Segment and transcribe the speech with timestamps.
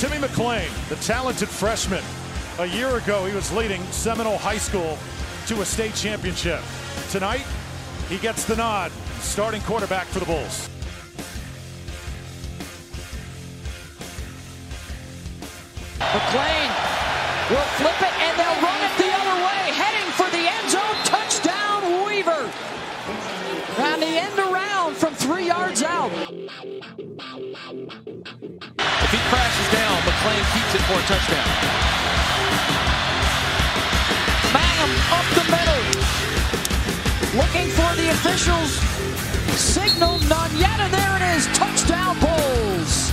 [0.00, 2.02] Timmy McClain, the talented freshman.
[2.58, 4.96] A year ago, he was leading Seminole High School
[5.46, 6.62] to a state championship.
[7.10, 7.44] Tonight,
[8.08, 8.90] he gets the nod,
[9.20, 10.70] starting quarterback for the Bulls.
[15.98, 16.70] McClain
[17.50, 20.96] will flip it and they'll run it the other way, heading for the end zone.
[21.04, 22.50] Touchdown, Weaver.
[23.76, 26.10] And the end around from three yards out.
[29.10, 31.50] He crashes down, McClain keeps it for a touchdown.
[34.54, 35.82] Mangum up the middle.
[37.34, 38.70] Looking for the officials.
[39.58, 41.46] Signal, none yet, and there it is.
[41.58, 43.12] Touchdown, Bulls.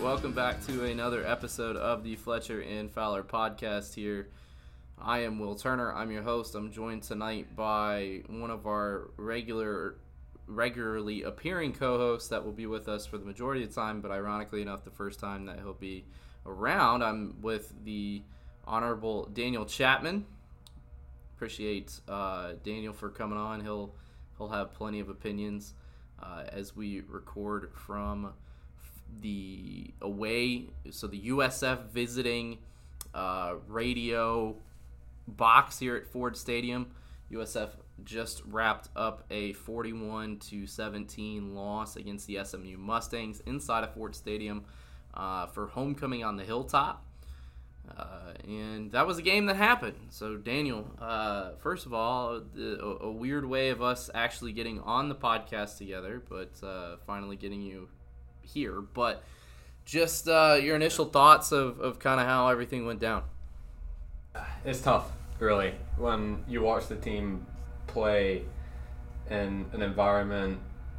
[0.00, 4.28] Welcome back to another episode of the Fletcher and Fowler podcast here.
[4.98, 5.92] I am Will Turner.
[5.92, 6.54] I'm your host.
[6.54, 9.96] I'm joined tonight by one of our regular
[10.48, 14.10] regularly appearing co-hosts that will be with us for the majority of the time, but
[14.10, 16.04] ironically enough the first time that he'll be
[16.46, 18.22] around, I'm with the
[18.66, 20.26] honorable Daniel Chapman.
[21.36, 23.60] Appreciate uh, Daniel for coming on.
[23.60, 23.94] He'll
[24.36, 25.74] he'll have plenty of opinions
[26.20, 28.32] uh, as we record from
[29.20, 32.58] the away, so the USF visiting
[33.14, 34.56] uh, radio
[35.26, 36.90] box here at Ford Stadium.
[37.30, 37.70] USF
[38.04, 44.14] just wrapped up a 41 to 17 loss against the SMU Mustangs inside of Ford
[44.14, 44.64] Stadium
[45.14, 47.04] uh, for homecoming on the hilltop.
[47.96, 49.96] Uh, and that was a game that happened.
[50.10, 55.08] So, Daniel, uh, first of all, a, a, weird way of us actually getting on
[55.08, 57.88] the podcast together, but uh, finally getting you
[58.42, 58.82] here.
[58.82, 59.24] But
[59.86, 63.22] just uh, your initial thoughts of, of kind of how everything went down.
[64.66, 67.46] It's tough, really, when you watch the team
[67.88, 68.42] play
[69.30, 70.58] in an environment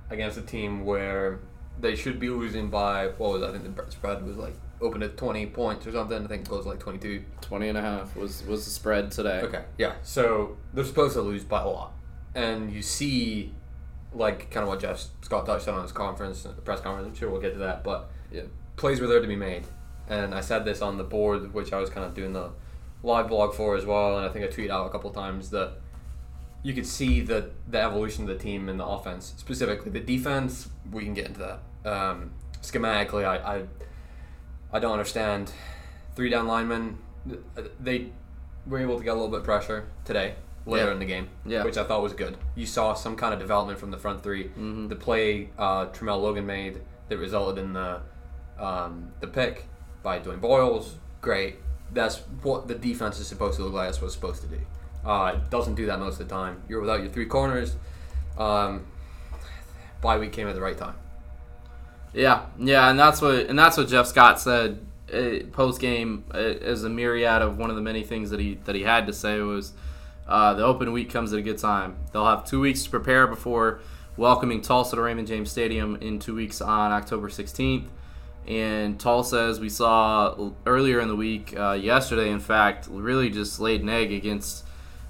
[0.09, 1.39] against a team where
[1.79, 3.43] they should be losing by, what was?
[3.43, 6.23] I think the spread was like open at 20 points or something.
[6.23, 7.23] I think it goes like 22.
[7.41, 9.39] 20 and a half was, was the spread today.
[9.41, 9.93] Okay, yeah.
[10.03, 11.93] So they're supposed to lose by a lot.
[12.35, 13.53] And you see,
[14.13, 17.07] like, kind of what Jeff Scott touched on in his conference, press conference.
[17.07, 17.83] I'm sure we'll get to that.
[17.83, 18.43] But Yeah.
[18.75, 19.65] plays were there to be made.
[20.07, 22.51] And I said this on the board, which I was kind of doing the
[23.03, 24.17] live blog for as well.
[24.17, 25.73] And I think I tweeted out a couple times that
[26.63, 29.33] you could see the, the evolution of the team and the offense.
[29.37, 31.89] Specifically, the defense, we can get into that.
[31.89, 32.31] Um,
[32.61, 33.63] schematically, I, I
[34.71, 35.51] I don't understand.
[36.15, 36.97] Three down linemen,
[37.79, 38.11] they
[38.67, 40.91] were able to get a little bit of pressure today, later Yeah.
[40.91, 41.63] in the game, Yeah.
[41.63, 42.37] which I thought was good.
[42.55, 44.87] You saw some kind of development from the front 3 Mm-hmm.
[44.89, 48.01] The play uh, Tramel Logan made that resulted in the
[48.59, 49.65] um, the pick
[50.03, 51.55] by Dwayne Boyles, great.
[51.93, 53.87] That's what the defense is supposed to look like.
[53.87, 54.59] That's what it's supposed to do.
[55.05, 56.61] Uh, doesn't do that most of the time.
[56.67, 57.75] You're without your three corners.
[58.37, 58.85] Um,
[60.01, 60.95] bye week came at the right time.
[62.13, 64.79] Yeah, yeah, and that's what and that's what Jeff Scott said
[65.13, 68.55] uh, post game uh, as a myriad of one of the many things that he
[68.65, 69.73] that he had to say was
[70.27, 71.97] uh, the open week comes at a good time.
[72.11, 73.81] They'll have two weeks to prepare before
[74.17, 77.87] welcoming Tulsa to Raymond James Stadium in two weeks on October 16th.
[78.47, 83.59] And Tulsa, as we saw earlier in the week, uh, yesterday, in fact, really just
[83.59, 84.65] laid an egg against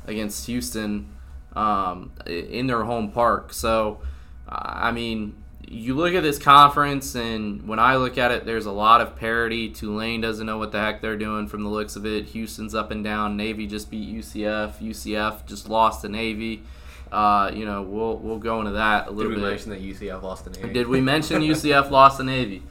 [0.10, 1.14] against Houston
[1.54, 3.54] um, in their home park.
[3.54, 4.00] So,
[4.48, 5.36] I mean,
[5.68, 9.16] you look at this conference, and when I look at it, there's a lot of
[9.16, 9.70] parity.
[9.70, 12.26] Tulane doesn't know what the heck they're doing from the looks of it.
[12.26, 13.38] Houston's up and down.
[13.38, 14.80] Navy just beat UCF.
[14.80, 16.64] UCF just lost to Navy.
[17.12, 19.36] Uh, you know, we'll we'll go into that a little bit.
[19.36, 19.50] Did we bit.
[19.50, 20.74] mention that UCF lost the name?
[20.74, 22.64] Did we mention UCF lost to Navy?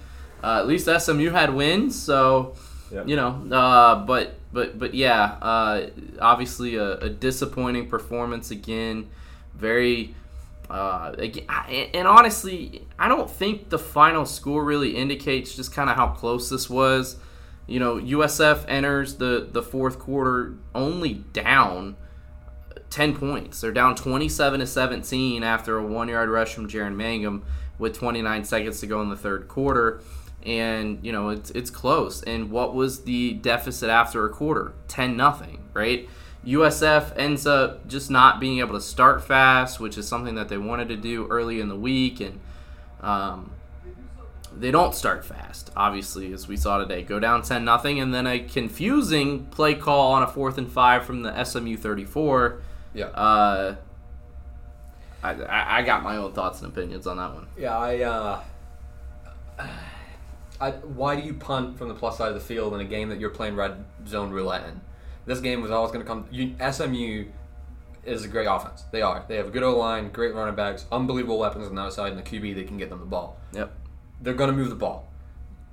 [0.43, 2.55] Uh, at least SMU had wins, so
[3.07, 3.45] You know.
[3.51, 5.87] Uh, but but but yeah, uh,
[6.21, 9.09] obviously a, a disappointing performance again.
[9.55, 10.15] Very.
[10.71, 15.89] Uh, again, I- and honestly, I don't think the final score really indicates just kind
[15.89, 17.17] of how close this was.
[17.67, 21.97] You know, USF enters the, the fourth quarter only down
[22.91, 23.61] 10 points.
[23.61, 27.45] They're down 27 to 17 after a one yard rush from Jaren Mangum
[27.79, 30.01] with 29 seconds to go in the third quarter.
[30.45, 32.23] And, you know, it's, it's close.
[32.23, 34.73] And what was the deficit after a quarter?
[34.89, 36.09] 10 nothing, right?
[36.47, 40.57] USF ends up just not being able to start fast, which is something that they
[40.57, 42.21] wanted to do early in the week.
[42.21, 42.41] And,
[43.01, 43.51] um,
[44.57, 47.03] they don't start fast, obviously, as we saw today.
[47.03, 51.05] Go down 10 nothing, and then a confusing play call on a fourth and five
[51.05, 52.61] from the SMU 34.
[52.95, 53.07] Yeah.
[53.07, 53.77] Uh,
[55.23, 57.47] I, I I got my own thoughts and opinions on that one.
[57.57, 58.41] Yeah, I, uh,
[60.61, 60.71] I.
[60.71, 63.21] Why do you punt from the plus side of the field in a game that
[63.21, 64.81] you're playing red zone roulette in?
[65.27, 66.27] This game was always going to come.
[66.31, 67.27] You, SMU
[68.05, 68.85] is a great offense.
[68.91, 69.25] They are.
[69.29, 72.19] They have a good O line, great running backs, unbelievable weapons on the outside, and
[72.19, 73.39] the QB that can get them the ball.
[73.53, 73.73] Yep.
[74.21, 75.09] They're going to move the ball.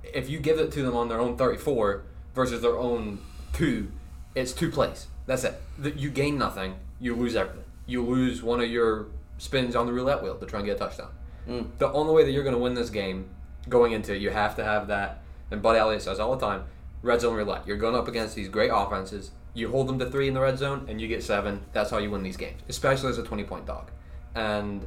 [0.02, 2.04] If you give it to them on their own 34
[2.34, 3.18] versus their own
[3.52, 3.90] two,
[4.34, 5.06] it's two plays.
[5.26, 5.60] That's it.
[5.96, 6.76] You gain nothing.
[7.00, 7.64] You lose everything.
[7.86, 9.06] You lose one of your
[9.38, 11.10] spins on the roulette wheel to try and get a touchdown.
[11.48, 11.66] Mm.
[11.78, 13.28] The only way that you're going to win this game
[13.68, 15.22] going into it, you have to have that.
[15.50, 16.64] And Bud Elliott says all the time,
[17.02, 17.66] red zone roulette.
[17.66, 19.30] You're going up against these great offenses.
[19.54, 21.62] You hold them to three in the red zone, and you get seven.
[21.72, 23.90] That's how you win these games, especially as a 20 point dog.
[24.34, 24.86] And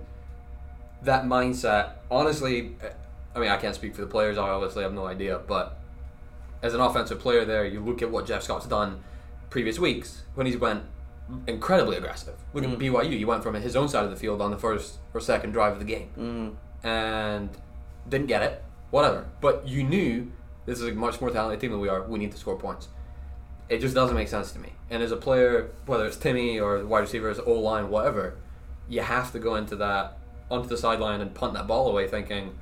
[1.01, 2.75] that mindset, honestly,
[3.35, 4.37] I mean, I can't speak for the players.
[4.37, 5.39] I obviously have no idea.
[5.39, 5.79] But
[6.61, 9.03] as an offensive player, there, you look at what Jeff Scott's done
[9.49, 10.83] previous weeks when he's went
[11.47, 12.35] incredibly aggressive.
[12.53, 12.79] Look at mm.
[12.79, 13.17] BYU.
[13.17, 15.73] He went from his own side of the field on the first or second drive
[15.73, 16.87] of the game mm.
[16.87, 17.49] and
[18.07, 18.63] didn't get it.
[18.91, 19.27] Whatever.
[19.41, 20.31] But you knew
[20.65, 22.03] this is a much more talented team than we are.
[22.03, 22.87] We need to score points.
[23.69, 24.73] It just doesn't make sense to me.
[24.89, 28.37] And as a player, whether it's Timmy or wide receivers, O line, whatever,
[28.87, 30.17] you have to go into that
[30.49, 32.55] onto the sideline and punt that ball away, thinking,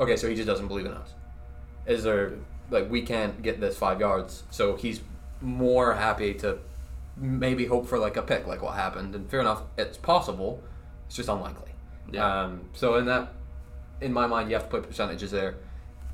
[0.00, 1.12] okay, so he just doesn't believe in us.
[1.86, 2.32] Is there
[2.70, 5.00] like we can't get this five yards, so he's
[5.42, 6.58] more happy to
[7.16, 9.14] maybe hope for like a pick, like what happened.
[9.14, 10.62] And fair enough, it's possible.
[11.06, 11.72] It's just unlikely.
[12.10, 12.42] Yeah.
[12.42, 13.32] Um, so in that,
[14.00, 15.56] in my mind, you have to put percentages there.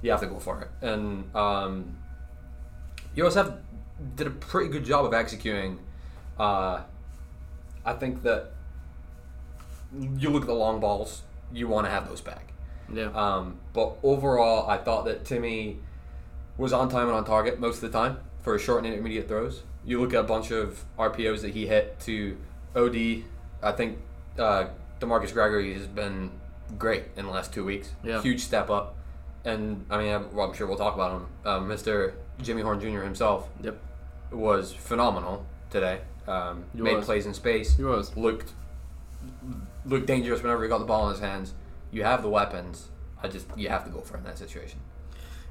[0.02, 0.68] You have to go for it.
[0.86, 1.96] And um,
[3.16, 3.58] USF
[4.16, 5.78] did a pretty good job of executing.
[6.38, 6.82] Uh,
[7.84, 8.52] I think that
[10.18, 12.52] you look at the long balls, you want to have those back.
[12.92, 13.10] Yeah.
[13.14, 15.78] Um, but overall, I thought that Timmy
[16.56, 19.28] was on time and on target most of the time for his short and intermediate
[19.28, 19.62] throws.
[19.84, 22.36] You look at a bunch of RPOs that he hit to
[22.76, 23.24] OD.
[23.62, 23.98] I think
[24.38, 24.66] uh,
[25.00, 26.30] Demarcus Gregory has been
[26.78, 27.90] great in the last two weeks.
[28.04, 28.22] Yeah.
[28.22, 28.96] Huge step up.
[29.44, 31.26] And I mean, I'm, well, I'm sure we'll talk about him.
[31.44, 32.12] Um, Mr.
[32.42, 33.00] Jimmy Horn Jr.
[33.02, 33.78] himself Yep.
[34.32, 36.00] was phenomenal today.
[36.28, 37.04] Um, made was.
[37.06, 37.76] plays in space.
[37.76, 38.16] He was.
[38.16, 38.52] Looked
[39.86, 41.54] looked dangerous whenever he got the ball in his hands.
[41.90, 42.88] You have the weapons.
[43.22, 44.80] I just you have to go for it in that situation.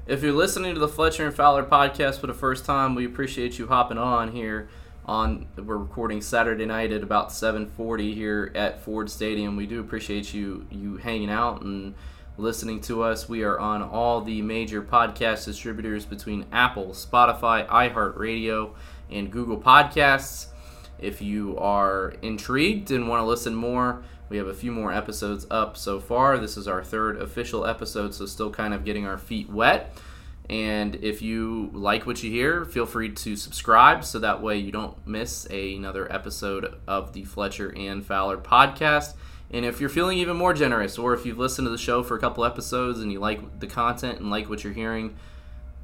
[0.06, 3.58] If you're listening to the Fletcher and Fowler podcast for the first time, we appreciate
[3.58, 4.68] you hopping on here.
[5.06, 9.56] On we're recording Saturday night at about 7:40 here at Ford Stadium.
[9.56, 11.94] We do appreciate you you hanging out and
[12.40, 13.28] listening to us.
[13.28, 18.70] We are on all the major podcast distributors between Apple, Spotify, iHeartRadio,
[19.10, 20.46] and Google Podcasts.
[20.98, 25.46] If you are intrigued and want to listen more, we have a few more episodes
[25.50, 26.38] up so far.
[26.38, 29.96] This is our third official episode, so still kind of getting our feet wet.
[30.48, 34.72] And if you like what you hear, feel free to subscribe so that way you
[34.72, 39.14] don't miss another episode of the Fletcher and Fowler podcast.
[39.52, 42.16] And if you're feeling even more generous, or if you've listened to the show for
[42.16, 45.16] a couple episodes and you like the content and like what you're hearing,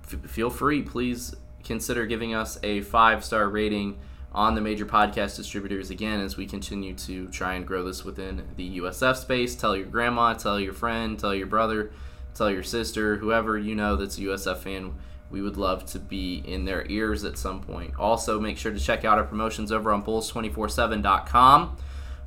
[0.04, 0.82] f- feel free.
[0.82, 1.34] Please
[1.64, 3.98] consider giving us a five star rating
[4.32, 8.42] on the major podcast distributors again as we continue to try and grow this within
[8.56, 9.54] the USF space.
[9.56, 11.90] Tell your grandma, tell your friend, tell your brother,
[12.34, 14.94] tell your sister, whoever you know that's a USF fan.
[15.28, 17.94] We would love to be in their ears at some point.
[17.98, 21.76] Also, make sure to check out our promotions over on Bulls247.com.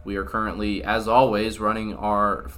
[0.03, 2.49] We are currently, as always, running our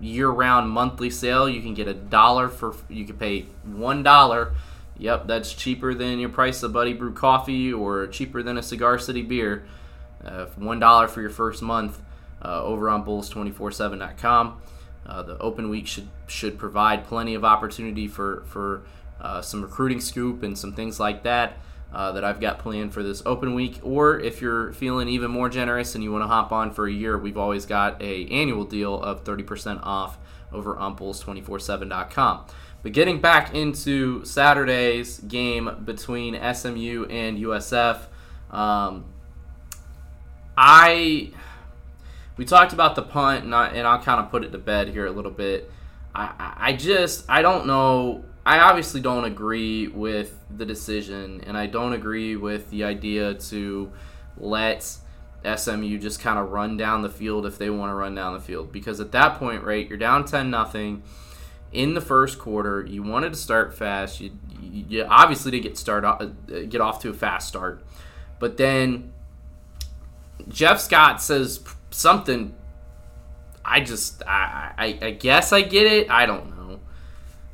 [0.00, 1.48] year-round monthly sale.
[1.48, 4.54] You can get a dollar for you can pay one dollar.
[4.96, 8.98] Yep, that's cheaper than your price of Buddy Brew coffee or cheaper than a Cigar
[8.98, 9.66] City beer.
[10.24, 12.00] Uh, one dollar for your first month
[12.42, 14.60] uh, over on Bulls247.com.
[15.06, 18.82] Uh, the open week should should provide plenty of opportunity for for
[19.20, 21.58] uh, some recruiting scoop and some things like that.
[21.94, 25.48] Uh, that I've got planned for this open week, or if you're feeling even more
[25.48, 28.64] generous and you want to hop on for a year, we've always got a annual
[28.64, 30.18] deal of 30% off
[30.52, 32.46] over on Bulls247.com.
[32.82, 38.00] But getting back into Saturday's game between SMU and USF,
[38.50, 39.04] um,
[40.56, 41.30] I
[42.36, 44.88] we talked about the punt, and, I, and I'll kind of put it to bed
[44.88, 45.70] here a little bit.
[46.14, 48.24] I- I just I don't know.
[48.46, 53.90] I obviously don't agree with the decision, and I don't agree with the idea to
[54.36, 54.98] let
[55.56, 58.40] SMU just kind of run down the field if they want to run down the
[58.40, 58.70] field.
[58.70, 61.02] Because at that point, right, you're down ten nothing
[61.72, 62.84] in the first quarter.
[62.86, 64.20] You wanted to start fast.
[64.20, 67.82] You, you, obviously did get start off, get off to a fast start,
[68.38, 69.12] but then
[70.48, 72.54] Jeff Scott says something.
[73.66, 76.10] I just, I, I, I guess I get it.
[76.10, 76.53] I don't know.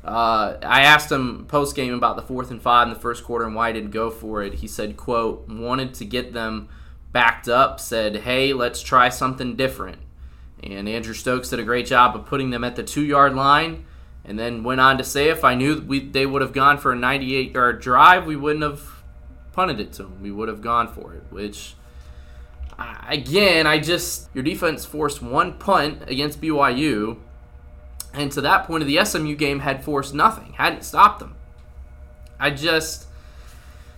[0.03, 3.45] Uh, I asked him post game about the fourth and five in the first quarter
[3.45, 4.55] and why he didn't go for it.
[4.55, 6.69] He said, "quote wanted to get them
[7.11, 7.79] backed up.
[7.79, 9.99] Said, hey, let's try something different."
[10.63, 13.85] And Andrew Stokes did a great job of putting them at the two yard line,
[14.25, 16.91] and then went on to say, "If I knew we they would have gone for
[16.91, 18.81] a 98 yard drive, we wouldn't have
[19.53, 20.21] punted it to them.
[20.21, 21.75] We would have gone for it." Which
[23.07, 27.17] again, I just your defense forced one punt against BYU,
[28.13, 31.35] and to that point of the SMU game had forced nothing, hadn't stopped them.
[32.39, 33.07] I just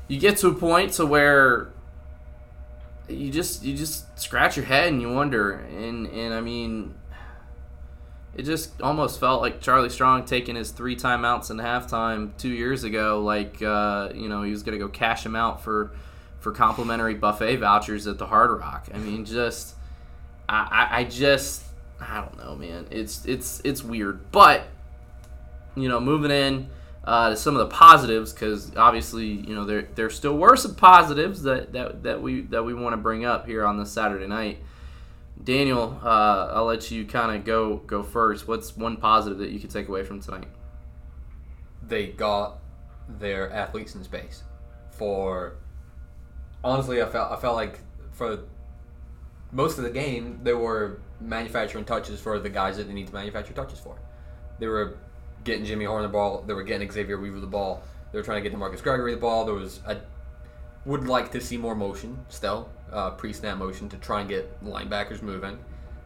[0.08, 1.70] you get to a point to where
[3.08, 6.93] you just you just scratch your head and you wonder and and I mean
[8.36, 12.84] it just almost felt like Charlie Strong taking his three timeouts in halftime two years
[12.84, 15.91] ago like uh, you know he was gonna go cash him out for
[16.39, 18.88] for complimentary buffet vouchers at the Hard Rock.
[18.93, 19.75] I mean just
[20.50, 21.63] I, I just
[22.07, 24.67] I don't know man it's it's it's weird but
[25.75, 26.69] you know moving in
[27.03, 30.75] uh, to some of the positives because obviously you know there there still were some
[30.75, 34.27] positives that that, that we that we want to bring up here on this Saturday
[34.27, 34.60] night.
[35.43, 38.48] Daniel, uh, I'll let you kind of go go first.
[38.48, 40.48] What's one positive that you could take away from tonight?
[41.86, 42.60] They got
[43.10, 44.43] their athletes in space.
[44.91, 45.55] For
[46.63, 47.79] honestly, I felt I felt like
[48.13, 48.39] for
[49.51, 53.13] most of the game they were manufacturing touches for the guys that they need to
[53.13, 53.98] manufacture touches for.
[54.60, 54.98] They were
[55.44, 56.44] getting Jimmy Horn the ball.
[56.46, 57.84] They were getting Xavier Weaver the ball.
[58.12, 59.46] They were trying to get Marcus Gregory the ball.
[59.46, 59.98] There was I
[60.86, 65.22] would like to see more motion still, uh, pre-snap motion to try and get linebackers
[65.22, 65.58] moving.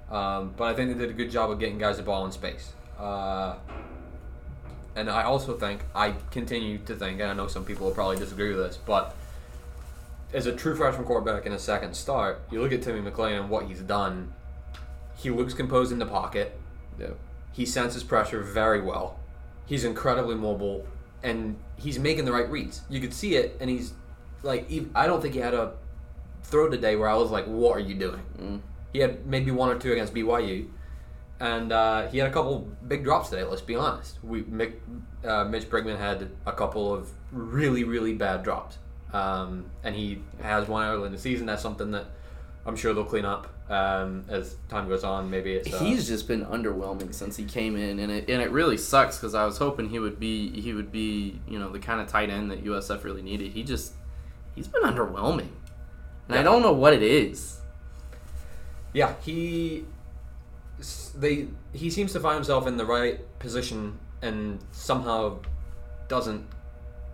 [0.10, 2.32] Um, but I think they did a good job of getting guys the ball in
[2.32, 2.74] space.
[2.98, 3.56] Uh,
[4.96, 8.18] and I also think I continue to think, and I know some people will probably
[8.18, 9.16] disagree with this, but
[10.34, 13.50] as a true freshman quarterback in a second start, you look at Timmy McClain and
[13.50, 14.34] what he's done.
[15.18, 16.58] He looks composed in the pocket.
[17.00, 17.08] Yeah.
[17.52, 19.20] He senses pressure very well.
[19.66, 20.86] He's incredibly mobile,
[21.24, 22.82] and he's making the right reads.
[22.90, 23.94] You could see it, and he's
[24.44, 25.74] like, I don't think he had a
[26.44, 28.62] throw today where I was like, "What are you doing?" Mm.
[28.94, 30.68] He had maybe one or two against BYU,
[31.40, 33.44] and uh, he had a couple big drops today.
[33.44, 34.24] Let's be honest.
[34.24, 34.74] We Mick,
[35.26, 38.78] uh, Mitch Brinkman had a couple of really really bad drops,
[39.14, 41.48] um, and he has one early in the season.
[41.48, 42.06] That's something that
[42.66, 45.30] I'm sure they'll clean up um, as time goes on.
[45.30, 48.52] Maybe it's uh, He's just been underwhelming since he came in, and it and it
[48.52, 51.80] really sucks because I was hoping he would be he would be you know the
[51.80, 53.52] kind of tight end that USF really needed.
[53.52, 53.94] He just
[54.56, 55.50] he's been underwhelming,
[56.30, 57.60] and I don't know what it is.
[58.94, 59.86] Yeah, he
[61.16, 65.40] they he seems to find himself in the right position and somehow
[66.08, 66.46] doesn't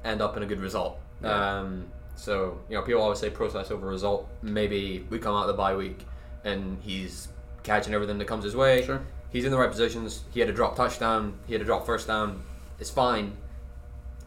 [0.05, 0.99] end up in a good result.
[1.21, 1.59] Yeah.
[1.59, 4.29] Um, so you know, people always say process over result.
[4.43, 6.05] Maybe we come out of the bye week
[6.43, 7.27] and he's
[7.63, 8.85] catching everything that comes his way.
[8.85, 9.01] Sure.
[9.31, 10.23] He's in the right positions.
[10.31, 11.33] He had a drop touchdown.
[11.47, 12.43] He had a drop first down.
[12.79, 13.35] It's fine.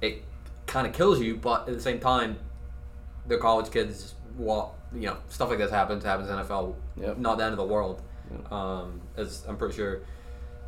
[0.01, 0.23] It
[0.67, 2.39] kind of kills you, but at the same time,
[3.27, 4.15] they're college kids.
[4.37, 6.05] What you know, stuff like this happens.
[6.05, 6.75] Happens in NFL.
[7.01, 7.19] Yep.
[7.19, 8.03] Not the end of the world.
[8.31, 8.53] Yep.
[8.53, 10.01] Um, as I'm pretty sure,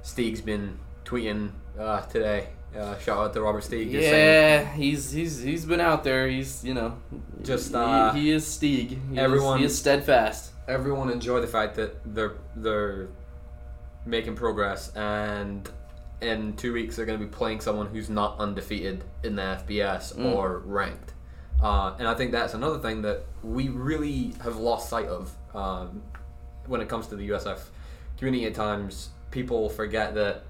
[0.03, 2.49] Steeg's been tweeting uh, today.
[2.77, 3.91] Uh, shout out to Robert Steeg.
[3.91, 6.29] just saying- Yeah, he's he's he's been out there.
[6.29, 6.99] He's you know
[7.43, 8.91] Just, he- uh, he, is Stieg.
[8.91, 10.53] He is- everyone- he is steadfast.
[10.69, 13.09] Everyone enjoy the fact that they're they're
[14.07, 15.69] making progress and
[16.21, 20.15] in two weeks they're going to be playing someone who's not undefeated in the FBS
[20.15, 20.35] Mm.
[20.35, 21.15] or ranked.
[21.63, 26.03] Uh, and I think that's another thing that we really have lost sight of um,
[26.67, 27.59] when it comes to the USF
[28.17, 28.47] community.
[28.47, 30.43] At times, people forget that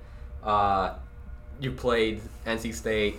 [0.43, 0.95] uh,
[1.61, 3.17] you played NC State,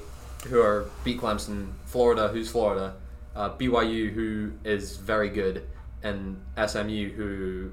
[0.47, 2.93] who are beat Clemson, Florida, who's Florida,
[3.35, 5.65] uh, BYU, who is very good,
[6.03, 7.71] and SMU, who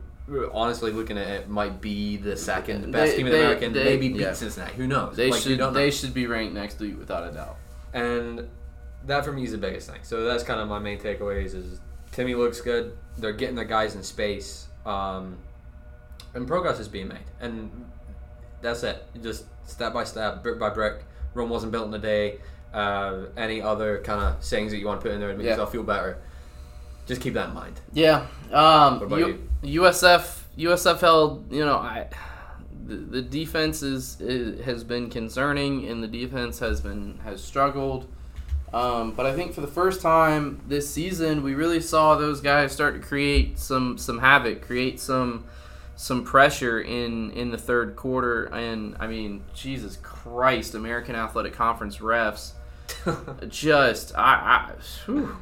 [0.53, 3.73] honestly looking at it might be the second best They- team in the American.
[3.73, 4.33] they- maybe beat yeah.
[4.33, 4.75] Cincinnati.
[4.75, 5.15] Who knows?
[5.17, 7.57] They Like, should they should be ranked next to you without a doubt.
[7.95, 8.49] And
[9.07, 10.01] that for me is the biggest thing.
[10.03, 11.81] So that's kind of my main takeaways is
[12.13, 12.97] Timmy looks good.
[13.19, 14.67] They're getting their guys in space.
[14.85, 15.37] Um,
[16.35, 17.19] and progress is being made.
[17.41, 17.71] And
[18.63, 19.05] that's it.
[19.23, 21.05] Just step by step, brick by brick.
[21.35, 22.41] Rome wasn't built in a day.
[22.75, 25.45] Uh, any other kind of sayings that you want to put in there to make
[25.45, 25.53] Yeah.
[25.53, 26.19] yourself feel better,
[27.07, 27.81] just keep that in mind.
[27.93, 28.27] Yeah.
[28.53, 31.53] Um, U- USF USF held.
[31.53, 32.09] You know, I
[32.87, 38.07] the, the defense is, is has been concerning, and the defense has been has struggled.
[38.73, 42.73] Um, but I think for the first time this season, we really saw those guys
[42.73, 45.45] start to create some some havoc, create some
[45.97, 48.45] some pressure in in the third quarter.
[48.45, 52.53] And I mean, Jesus Christ, American Athletic Conference refs
[53.49, 54.73] just I, I
[55.05, 55.37] whew.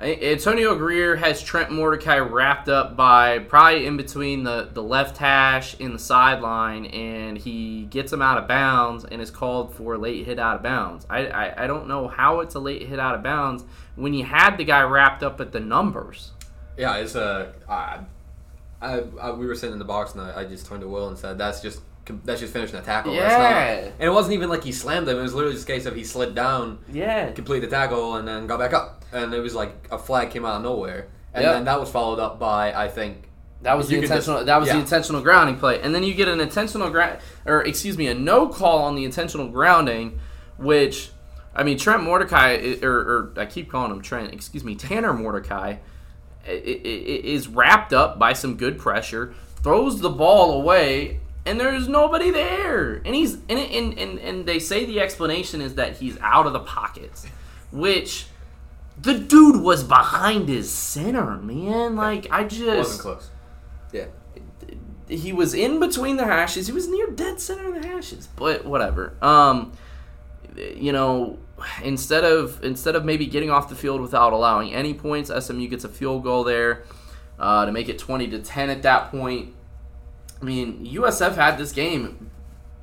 [0.00, 5.74] Antonio Grier has Trent Mordecai wrapped up by probably in between the, the left hash
[5.80, 9.98] and the sideline, and he gets him out of bounds and is called for a
[9.98, 11.04] late hit out of bounds.
[11.10, 13.64] I, I, I don't know how it's a late hit out of bounds
[13.96, 16.30] when you had the guy wrapped up at the numbers.
[16.76, 17.52] Yeah, it's a.
[17.68, 17.98] I,
[18.80, 21.08] I, I, we were sitting in the box and I, I just turned to Will
[21.08, 21.80] and said, "That's just
[22.24, 23.90] that's just finishing a tackle." That's not, Yeah.
[23.98, 25.18] and it wasn't even like he slammed him.
[25.18, 27.30] It was literally just a case of he slid down, Yeah.
[27.32, 29.04] completed the tackle, and then got back up.
[29.12, 31.08] And it was like a flag came out of nowhere.
[31.34, 31.54] and Yep.
[31.54, 33.28] then that was followed up by I think
[33.62, 34.44] That was the You just- intentional.
[34.44, 37.98] that was the intentional grounding play, and then you get an intentional ground, or excuse
[37.98, 40.18] me, a no call on the intentional grounding,
[40.58, 41.10] which,
[41.56, 44.32] I mean, Trent Mordecai, or, or I keep calling him Trent.
[44.32, 45.74] Excuse me, Tanner Mordecai,
[46.46, 53.00] is wrapped up by some good pressure, throws the ball away, and there's nobody there,
[53.04, 56.52] and he's and and and, and they say the explanation is that he's out of
[56.52, 57.26] the pockets,
[57.72, 58.26] which.
[59.00, 61.94] The dude was behind his center, man.
[61.94, 63.30] Like I just wasn't close.
[63.92, 64.06] yeah.
[65.06, 66.66] He was in between the hashes.
[66.66, 68.26] He was near dead center of the hashes.
[68.34, 69.14] But whatever.
[69.22, 69.70] Um
[70.56, 71.38] you know,
[71.84, 75.84] instead of instead of maybe getting off the field without allowing any points, SMU gets
[75.84, 76.82] a field goal there
[77.38, 79.54] uh, to make it 20 to 10 at that point.
[80.40, 82.30] I mean, USF had this game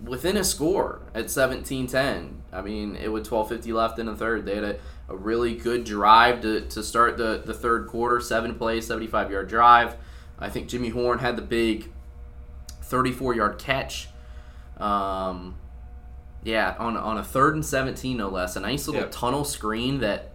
[0.04, 2.32] within a score at 17-10.
[2.52, 4.46] I mean, it with 12:50 left in the third.
[4.46, 4.78] They had a,
[5.10, 9.48] a really good drive to, to start the, the third quarter, seven plays, 75 yard
[9.48, 9.96] drive.
[10.38, 11.90] I think Jimmy Horn had the big
[12.82, 14.10] 34 yard catch.
[14.78, 15.56] Um,
[16.44, 18.56] yeah, on on a third and 17 no less.
[18.56, 19.12] A nice little Yep.
[19.12, 20.34] tunnel screen that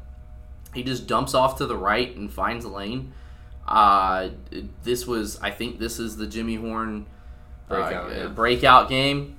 [0.75, 3.13] he just dumps off to the right and finds a lane.
[3.71, 4.31] Uh,
[4.83, 7.07] this was, I think, this is the Jimmy Horn
[7.71, 8.27] uh, Breakout, yeah.
[8.27, 9.37] breakout game.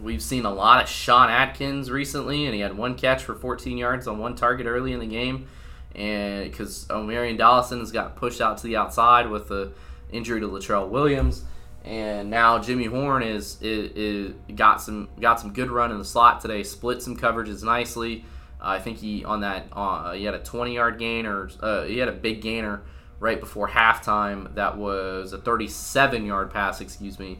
[0.00, 3.78] We've seen a lot of Sean Atkins recently, and he had one catch for 14
[3.78, 5.46] yards on one target early in the game.
[5.94, 9.72] And because Omarion Dollison has got pushed out to the outside with the
[10.10, 11.44] injury to Latrell Williams,
[11.84, 16.04] and now Jimmy Horn is, is, is got some got some good run in the
[16.04, 16.62] slot today.
[16.62, 18.24] Split some coverages nicely.
[18.60, 21.98] I think he on that uh, he had a 20 yard gain or uh, he
[21.98, 22.82] had a big gainer
[23.20, 24.54] right before halftime.
[24.56, 27.38] That was a 37 yard pass, excuse me.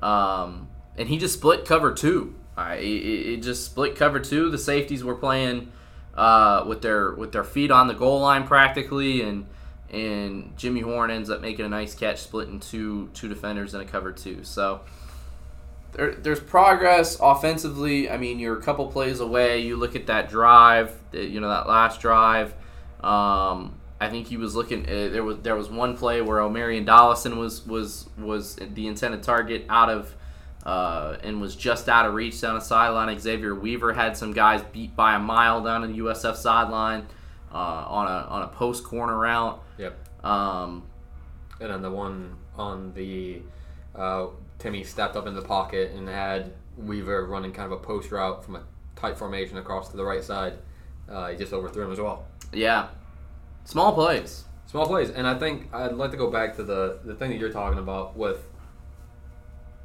[0.00, 2.36] Um, and he just split cover two.
[2.56, 4.50] It, it just split cover two.
[4.50, 5.72] The safeties were playing
[6.14, 9.46] uh, with their with their feet on the goal line practically, and
[9.90, 13.84] and Jimmy Horn ends up making a nice catch, splitting two two defenders in a
[13.84, 14.42] cover two.
[14.42, 14.80] So
[15.92, 18.08] there, there's progress offensively.
[18.08, 19.60] I mean, you're a couple plays away.
[19.60, 22.54] You look at that drive, you know that last drive.
[23.00, 24.84] Um, I think he was looking.
[24.84, 29.22] Uh, there was there was one play where Omarion Dollison was was was the intended
[29.22, 30.14] target out of.
[30.64, 33.16] Uh, and was just out of reach down the sideline.
[33.20, 37.06] Xavier Weaver had some guys beat by a mile down the USF sideline
[37.52, 39.62] uh, on a on a post corner route.
[39.78, 40.24] Yep.
[40.24, 40.82] Um,
[41.60, 43.42] And then the one on the
[43.94, 44.26] uh,
[44.58, 48.44] Timmy stepped up in the pocket and had Weaver running kind of a post route
[48.44, 48.62] from a
[48.96, 50.54] tight formation across to the right side.
[51.08, 52.24] Uh, he just overthrew him as well.
[52.52, 52.88] yeah,
[53.66, 54.44] small plays.
[54.66, 57.38] Small plays, and I think I'd like to go back to the the thing that
[57.38, 58.42] you're talking about with.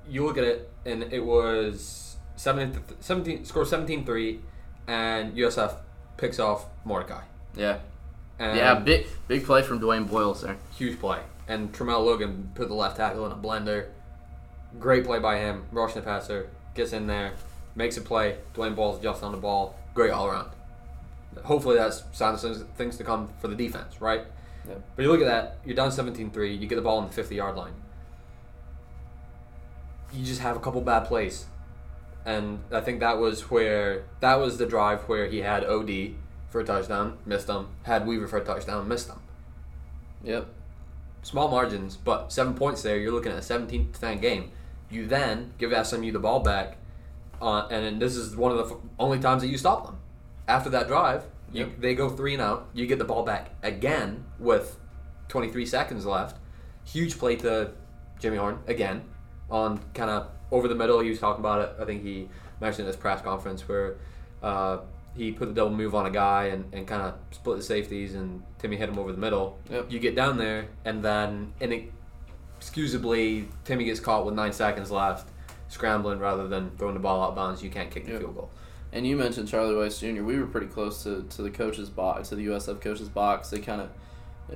[0.09, 4.39] You look at it, and it was 17, 17 score 17-3,
[4.87, 5.75] and USF
[6.17, 7.21] picks off Mordecai.
[7.55, 7.79] Yeah,
[8.39, 10.57] And yeah, big big play from Dwayne Boyles there.
[10.75, 11.19] huge play.
[11.47, 13.87] And Tramel Logan put the left tackle in a blender.
[14.79, 15.65] Great play by him.
[15.71, 17.33] Rushing the passer, gets in there,
[17.75, 18.37] makes a play.
[18.55, 19.75] Dwayne Boyles just on the ball.
[19.93, 20.49] Great all around.
[21.43, 24.25] Hopefully that's signs of things to come for the defense, right?
[24.67, 24.81] Yep.
[24.95, 27.35] But you look at that, you're down 17-3, you get the ball on the 50
[27.35, 27.73] yard line.
[30.13, 31.45] You just have a couple bad plays.
[32.25, 36.15] And I think that was where that was the drive where he had OD
[36.49, 37.69] for a touchdown, missed him.
[37.83, 39.19] Had Weaver for a touchdown, missed him
[40.23, 40.47] Yep.
[41.23, 42.97] small margins, but seven points there.
[42.97, 44.51] You're looking at a 17 to 10 game.
[44.91, 46.77] You then give SMU the ball back,
[47.41, 49.97] uh, and this is one of the f- only times that you stop them.
[50.51, 52.67] After that drive, you, they go three and out.
[52.73, 54.77] You get the ball back again with
[55.29, 56.37] 23 seconds left.
[56.83, 57.71] Huge play to
[58.19, 59.03] Jimmy Horn again
[59.49, 60.99] on kind of over the middle.
[60.99, 61.75] He was talking about it.
[61.81, 62.27] I think he
[62.59, 63.95] mentioned in his press conference where
[64.43, 64.79] uh,
[65.15, 68.13] he put the double move on a guy and, and kind of split the safeties,
[68.15, 69.57] and Timmy hit him over the middle.
[69.69, 69.89] Yep.
[69.89, 75.29] You get down there, and then inexcusably, Timmy gets caught with nine seconds left,
[75.69, 77.63] scrambling rather than throwing the ball out of bounds.
[77.63, 78.19] You can't kick the Yep.
[78.21, 78.49] field goal.
[78.93, 80.23] And you mentioned Charlie Weis Jr.
[80.23, 83.49] We were pretty close to, to the coaches box, to the USF coaches box.
[83.49, 83.89] They kind of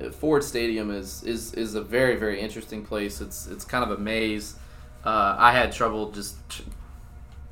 [0.00, 3.20] uh, Ford Stadium is, is is a very very interesting place.
[3.20, 4.56] It's it's kind of a maze.
[5.04, 6.62] Uh, I had trouble just tr-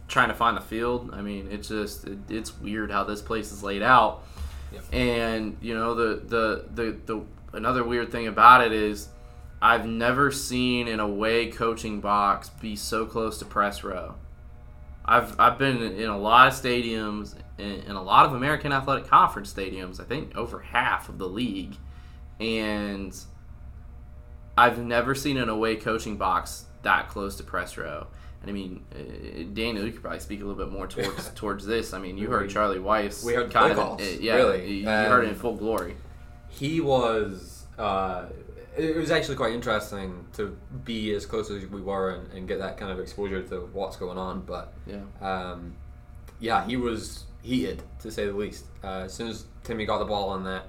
[0.09, 1.11] trying to find the field.
[1.12, 4.25] I mean, it's just it, it's weird how this place is laid out.
[4.73, 4.83] Yep.
[4.92, 7.23] And you know the, the the the
[7.57, 9.09] another weird thing about it is
[9.62, 14.16] I've never seen an away coaching box be so close to press row.
[15.05, 19.07] I've I've been in a lot of stadiums in, in a lot of American Athletic
[19.07, 20.01] Conference stadiums.
[20.01, 21.77] I think over half of the league,
[22.40, 23.14] and
[24.57, 28.07] I've never seen an away coaching box that close to press row.
[28.40, 31.67] And I mean, uh, Daniel, you could probably speak a little bit more towards towards
[31.67, 31.93] this.
[31.93, 33.25] I mean, you heard Charlie Weis.
[33.25, 34.71] we heard kind of, calls, uh, yeah, really.
[34.71, 35.97] you, you heard it in full glory.
[36.49, 38.27] He was uh,
[38.77, 42.59] it was actually quite interesting to be as close as we were and, and get
[42.59, 44.41] that kind of exposure to what's going on.
[44.43, 45.01] But Yeah.
[45.21, 45.75] um,
[46.41, 48.65] yeah, he was heated to say the least.
[48.83, 50.65] Uh, as soon as Timmy got the ball on that,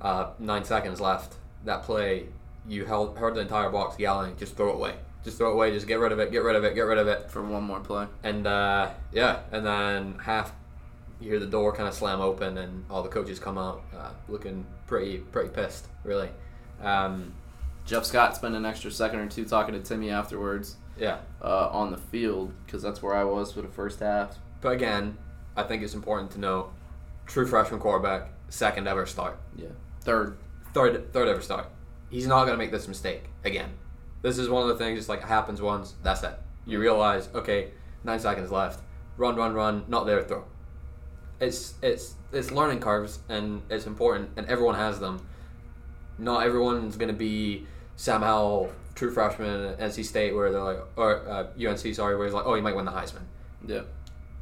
[0.00, 2.26] uh, nine seconds left, that play,
[2.68, 4.94] you held, heard the entire box yelling, "Just throw it away!
[5.24, 5.70] Just throw it away!
[5.72, 6.30] Just get rid of it!
[6.30, 6.74] Get rid of it!
[6.74, 8.06] Get rid of it!" For one more play.
[8.22, 10.52] And uh, yeah, and then half,
[11.20, 14.10] you hear the door kind of slam open, and all the coaches come out uh,
[14.28, 16.28] looking pretty pretty pissed, really.
[16.82, 17.32] Um,
[17.86, 21.92] Jeff Scott spent an extra second or two talking to Timmy afterwards yeah, uh, on
[21.92, 24.36] the field because that's where I was for the first half.
[24.60, 25.16] but again,
[25.56, 26.70] I think it's important to know,
[27.26, 29.38] true freshman quarterback, second ever start.
[29.56, 29.68] Yeah.
[30.00, 30.36] Third.
[30.74, 31.68] third third ever start.
[32.10, 33.70] He's not gonna make this mistake again.
[34.22, 34.98] This is one of the things.
[34.98, 35.94] It's like it happens once.
[36.02, 36.34] That's it.
[36.66, 37.70] You realize, okay,
[38.02, 38.82] nine seconds left.
[39.16, 39.84] Run, run, run.
[39.88, 40.22] Not there.
[40.22, 40.44] Throw.
[41.40, 45.26] It's it's it's learning curves, and it's important, and everyone has them.
[46.18, 51.26] Not everyone's gonna be Sam Howell, true freshman at NC State, where they're like, or
[51.28, 53.22] uh, UNC, sorry, where he's like, oh, he might win the Heisman
[53.66, 53.82] Yeah.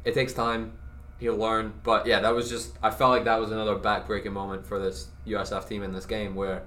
[0.03, 0.73] it takes time.
[1.19, 2.73] He'll learn, but yeah, that was just.
[2.83, 6.35] I felt like that was another backbreaking moment for this USF team in this game
[6.35, 6.63] where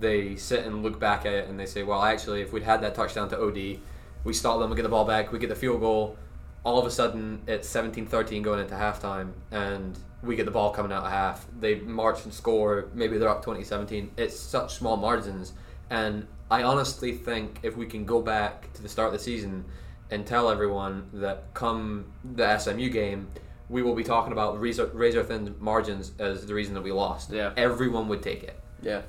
[0.00, 2.80] they sit and look back at it and they say, "Well, actually, if we'd had
[2.82, 3.80] that touchdown to OD,
[4.24, 6.16] we stop them, we get the ball back, we get the field goal.
[6.64, 10.90] All of a sudden, it's 17-13 going into halftime, and we get the ball coming
[10.92, 11.44] out of half.
[11.60, 12.88] They march and score.
[12.94, 14.08] Maybe they're up 20-17.
[14.16, 15.52] It's such small margins,
[15.92, 19.66] and I honestly think if we can go back to the start of the season
[20.10, 23.28] and tell everyone that come the SMU game,
[23.68, 27.30] we will be talking about razor, razor thin margins as the reason that we lost.
[27.30, 27.52] Yeah.
[27.58, 28.58] Everyone would take it.
[28.82, 29.02] Yeah.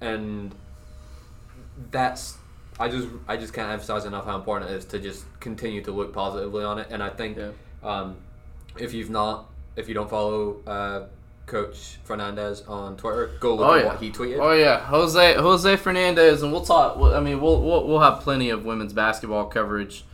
[0.00, 0.54] And
[1.90, 2.38] that's
[2.78, 5.92] I just I just can't emphasize enough how important it is to just continue to
[5.92, 6.88] look positively on it.
[6.90, 7.50] And I think Yeah.
[7.82, 8.16] um,
[8.78, 11.00] if you've not if you don't follow uh,
[11.50, 13.86] Coach Fernandez on Twitter, go look Oh at yeah.
[13.88, 14.38] what he tweeted.
[14.40, 16.96] Oh yeah, Jose Jose Fernandez, and we'll talk.
[16.98, 20.04] I mean, we'll, we'll we'll have plenty of women's basketball coverage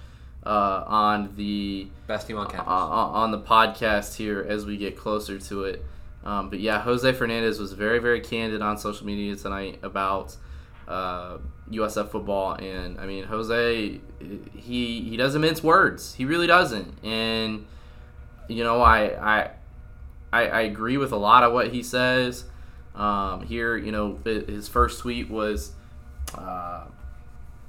[0.44, 2.66] uh, on the Best team on uh, campus.
[2.68, 5.84] on the podcast here as we get closer to it.
[6.24, 10.36] Um, but yeah, Jose Fernandez was very very candid on social media tonight about
[10.88, 11.38] uh,
[11.70, 14.00] USF football, and I mean Jose,
[14.56, 16.14] he he doesn't mince words.
[16.14, 17.66] He really doesn't, and
[18.48, 19.50] you know I I
[20.32, 22.44] I, I agree with a lot of what he says.
[22.94, 25.72] Um, here, you know, his first tweet was,
[26.36, 26.84] uh,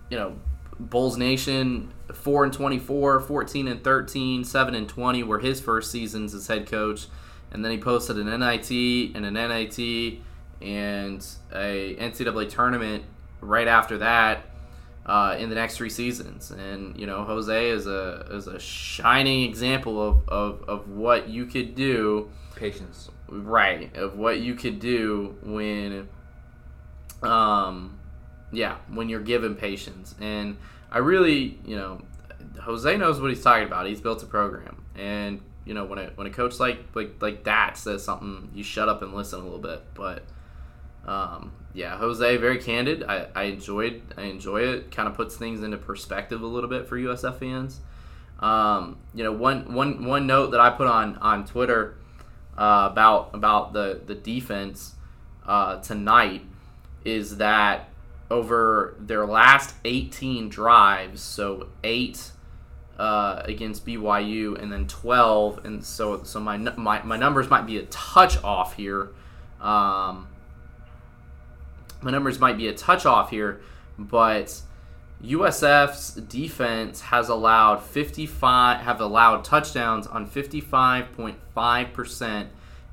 [0.09, 0.35] you know,
[0.79, 6.33] Bulls Nation 4 and 24, 14 and 13, 7 and 20 were his first seasons
[6.33, 7.07] as head coach.
[7.51, 10.19] And then he posted an NIT and an NIT
[10.61, 13.03] and a NCAA tournament
[13.41, 14.45] right after that
[15.07, 16.51] uh, in the next three seasons.
[16.51, 21.45] And, you know, Jose is a, is a shining example of, of, of what you
[21.45, 23.09] could do Patience.
[23.27, 26.09] right of what you could do when
[27.21, 27.99] um
[28.51, 30.57] yeah when you're given patience and
[30.91, 32.01] i really you know
[32.61, 36.05] jose knows what he's talking about he's built a program and you know when a
[36.15, 39.43] when a coach like like like that says something you shut up and listen a
[39.43, 40.23] little bit but
[41.05, 43.03] um yeah jose very candid.
[43.03, 44.91] I i enjoyed i enjoy it.
[44.91, 47.79] Kind of puts things into perspective a little bit for usf fans.
[48.39, 51.97] Um you know one one one note that i put on on twitter
[52.57, 54.95] uh, about about the the defense
[55.45, 56.43] uh, tonight
[57.05, 57.89] is that
[58.29, 62.31] over their last 18 drives, so eight
[62.97, 67.77] uh, against BYU and then 12, and so so my my, my numbers might be
[67.77, 69.09] a touch off here.
[69.61, 70.27] Um,
[72.01, 73.61] my numbers might be a touch off here,
[73.97, 74.61] but
[75.23, 82.47] USF's defense has allowed 55 have allowed touchdowns on 55.5%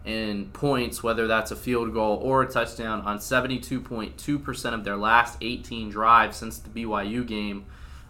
[0.06, 5.36] in points whether that's a field goal or a touchdown on 72.2% of their last
[5.40, 7.66] 18 drives since the BYU game.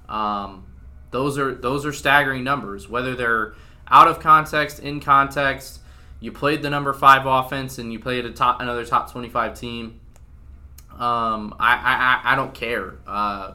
[0.09, 0.67] Um,
[1.11, 3.55] those are those are staggering numbers whether they're
[3.89, 5.81] out of context, in context.
[6.21, 10.01] You played the number 5 offense and you played a top another top 25 team.
[10.99, 11.75] Um, I,
[12.25, 12.95] I, I- don't care.
[13.07, 13.53] Uh,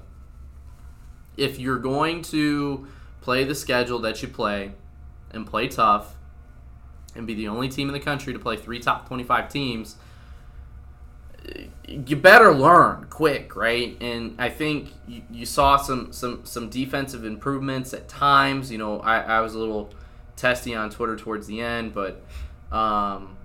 [1.38, 2.88] if you're going to
[3.22, 4.74] play the schedule that you play
[5.32, 6.16] and play tough
[7.16, 9.96] and be the only team in the country to play three top 25 teams,
[11.88, 13.98] you better learn quick, right?
[14.02, 18.72] And I think you, you saw some, some, some defensive improvements at times.
[18.72, 19.92] You know, I, I was a little
[20.36, 22.22] testy on Twitter towards the end, but,
[22.72, 23.36] um,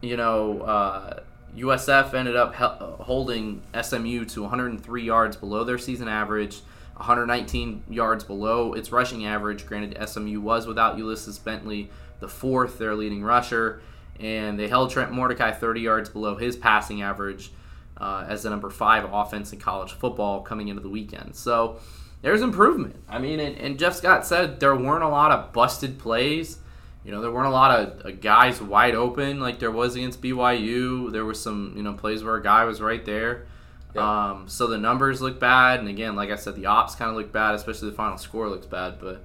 [0.00, 1.20] you know, uh,
[1.56, 6.60] USF ended up hel- holding SMU to 103 yards below their season average,
[6.96, 9.66] 119 yards below its rushing average.
[9.66, 11.90] Granted, SMU was without Ulysses Bentley,
[12.20, 13.80] the fourth, their leading rusher,
[14.20, 17.50] and they held Trent Mordecai 30 yards below his passing average.
[17.96, 21.36] uh, as the number five offense in college football coming into the weekend.
[21.36, 21.78] So
[22.22, 22.96] there's improvement.
[23.08, 26.58] I mean, and, and Jeff Scott said there weren't a lot of busted plays.
[27.04, 30.22] You know, there weren't a lot of uh, guys wide open like there was against
[30.22, 31.12] BYU.
[31.12, 33.46] There were some, you know, plays where a guy was right there.
[33.94, 34.30] Yeah.
[34.30, 37.16] Um, so the numbers look bad, and again, like I said, the ops kind of
[37.16, 38.98] look bad, especially the final score looks bad.
[39.00, 39.22] But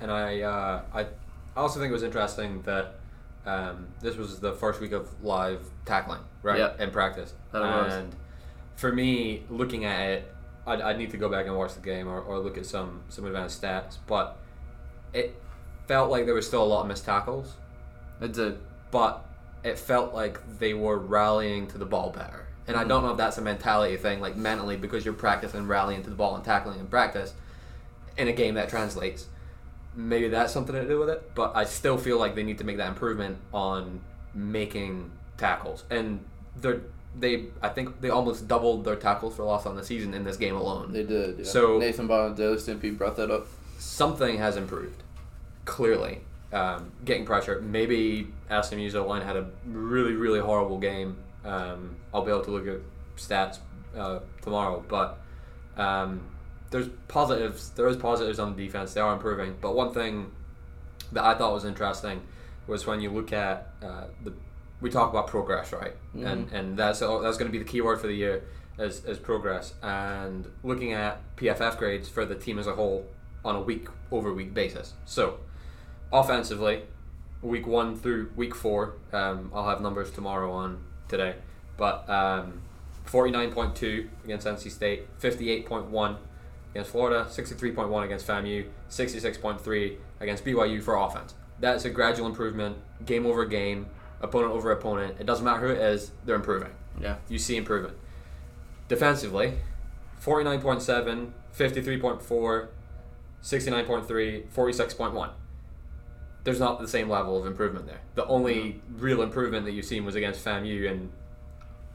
[0.00, 1.06] And I, uh, I
[1.56, 2.94] also think it was interesting that
[3.46, 6.58] um, this was the first week of live tackling, right?
[6.58, 6.82] Yeah.
[6.82, 7.34] In practice.
[7.52, 7.92] That it was.
[7.94, 8.16] and
[8.76, 10.34] for me, looking at it,
[10.66, 13.02] I'd, I'd need to go back and watch the game or, or look at some,
[13.08, 14.38] some advanced stats, but
[15.12, 15.34] it
[15.90, 17.54] felt like there was still a lot of missed tackles,
[18.20, 18.56] it's a
[18.92, 19.24] but
[19.64, 22.46] it felt like they were rallying to the ball better.
[22.68, 23.06] And I don't mm-hmm.
[23.06, 26.36] know if that's a mentality thing, like mentally, because you're practicing rallying to the ball
[26.36, 27.34] and tackling in practice
[28.16, 29.26] in a game that translates.
[29.96, 32.64] Maybe that's something to do with it, but I still feel like they need to
[32.64, 34.00] make that improvement on
[34.32, 35.82] making tackles.
[35.90, 36.24] And
[36.54, 36.82] they're
[37.18, 40.36] they I think they almost doubled their tackles for loss on the season in this
[40.36, 40.92] game alone.
[40.92, 41.40] they did.
[41.40, 41.44] Yeah.
[41.44, 43.48] So- Nathan Bond, Daily Stampede brought that up.
[43.78, 45.02] Something has improved,
[45.64, 46.22] clearly.
[46.52, 47.60] Um, getting pressure.
[47.60, 51.16] Maybe SMU's O line had a really really horrible game.
[51.44, 52.80] Um, I'll be able to look at
[53.16, 53.58] stats
[53.96, 55.20] uh, tomorrow, but
[55.76, 56.22] um,
[56.70, 57.70] there's positives.
[57.70, 58.94] There is positives on the defense.
[58.94, 59.56] They are improving.
[59.60, 60.32] But one thing
[61.12, 62.22] that I thought was interesting
[62.66, 64.32] was when you look at uh, the
[64.80, 65.94] we talk about progress, right?
[66.14, 68.44] And and that's that's going to be the key word for the year
[68.78, 69.74] as, as progress.
[69.82, 73.06] And looking at PFF grades for the team as a whole
[73.44, 74.94] on a week over week basis.
[75.04, 75.38] So
[76.12, 76.82] offensively,
[77.42, 81.36] week one through week four, um, I'll have numbers tomorrow on today,
[81.76, 82.62] but um,
[83.06, 86.16] 49.2 against NC State, 58.1
[86.72, 91.34] against Florida, 63.1 against FAMU, 66.3 against BYU for offense.
[91.58, 93.86] That's a gradual improvement, game over game,
[94.20, 95.16] opponent over opponent.
[95.18, 96.70] It doesn't matter who it is, they're improving.
[97.00, 97.16] Yeah.
[97.28, 97.96] You see improvement.
[98.88, 99.54] Defensively,
[100.22, 102.68] 49.7, 53.4,
[103.42, 105.30] 69.3, 46.1.
[106.44, 108.00] There's not the same level of improvement there.
[108.14, 111.10] The only real improvement that you've seen was against FAMU, and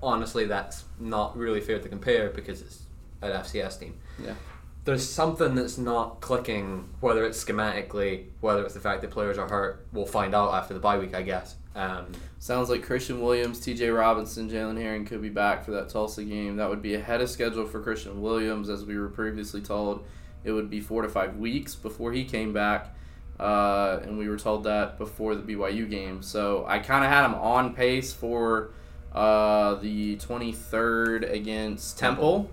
[0.04, 2.84] honestly, that's not really fair to compare because it's
[3.22, 4.36] an FCS team Yeah.
[4.84, 9.48] there's something that's not clicking, whether it's schematically, whether it's the fact that players are
[9.50, 9.88] hurt.
[9.92, 11.56] We'll find out after the bye week, I guess.
[11.76, 13.90] Um, Sounds like Christian Williams, T.J.
[13.90, 16.58] Robinson, Jalen Herring could be back for that Tulsa game.
[16.58, 20.06] That would be ahead of schedule for Christian Williams, as we were previously told.
[20.44, 22.96] It would be four to five weeks before he came back,
[23.40, 26.22] uh, and we were told that before the BYU game.
[26.22, 28.72] So I kind of had him on pace for
[29.14, 32.50] uh, the 23rd against Temple.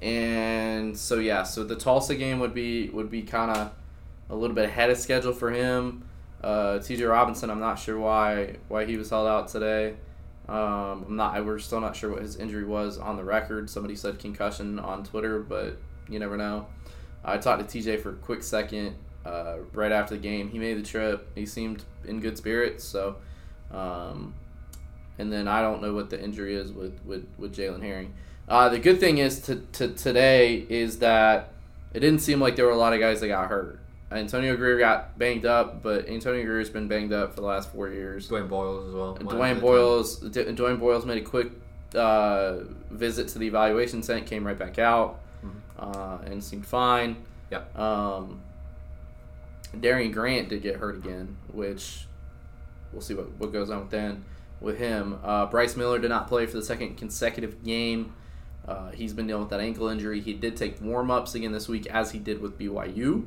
[0.00, 3.72] And so yeah, so the Tulsa game would be would be kind of
[4.30, 6.04] a little bit ahead of schedule for him.
[6.42, 7.04] Uh, T.J.
[7.04, 9.96] Robinson, I'm not sure why why he was held out today.
[10.48, 11.44] Um, I'm not.
[11.44, 13.68] We're still not sure what his injury was on the record.
[13.68, 15.76] Somebody said concussion on Twitter, but
[16.08, 16.66] you never know.
[17.22, 17.98] I talked to T.J.
[17.98, 20.50] for a quick second uh, right after the game.
[20.50, 21.28] He made the trip.
[21.34, 22.84] He seemed in good spirits.
[22.84, 23.16] So,
[23.70, 24.34] um,
[25.18, 28.14] and then I don't know what the injury is with with, with Jalen Herring.
[28.48, 31.52] Uh, the good thing is to, to today is that
[31.94, 33.78] it didn't seem like there were a lot of guys that got hurt.
[34.12, 37.88] Antonio Grier got banged up, but Antonio Grier's been banged up for the last four
[37.90, 38.28] years.
[38.28, 39.16] Dwayne Boyles as well.
[39.16, 41.52] Dwayne Boyles, D- Dwayne Boyles made a quick
[41.94, 45.20] uh, visit to the evaluation center, came right back out,
[45.78, 47.16] uh, and seemed fine.
[47.52, 47.62] Yeah.
[47.76, 48.40] Um,
[49.78, 52.06] Darian Grant did get hurt again, which
[52.92, 54.24] we'll see what, what goes on with then
[54.60, 55.18] with him.
[55.24, 58.12] Uh, Bryce Miller did not play for the second consecutive game.
[58.66, 60.20] Uh, he's been dealing with that ankle injury.
[60.20, 63.26] He did take warm ups again this week, as he did with BYU.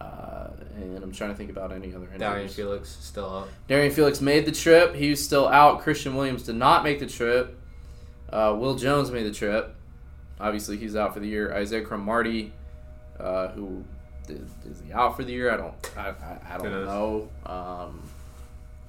[0.00, 2.18] Uh, and I'm trying to think about any other injuries.
[2.18, 3.48] Darian Felix still out.
[3.68, 4.94] Darian Felix made the trip.
[4.94, 5.80] He was still out.
[5.80, 7.58] Christian Williams did not make the trip.
[8.30, 9.74] Uh, Will Jones made the trip.
[10.40, 11.52] Obviously, he's out for the year.
[11.52, 12.52] Isaiah Cromartie,
[13.18, 13.84] uh, who
[14.30, 15.50] is, is he out for the year?
[15.50, 15.74] I don't.
[15.96, 17.28] I, I, I don't know.
[17.46, 18.02] Um,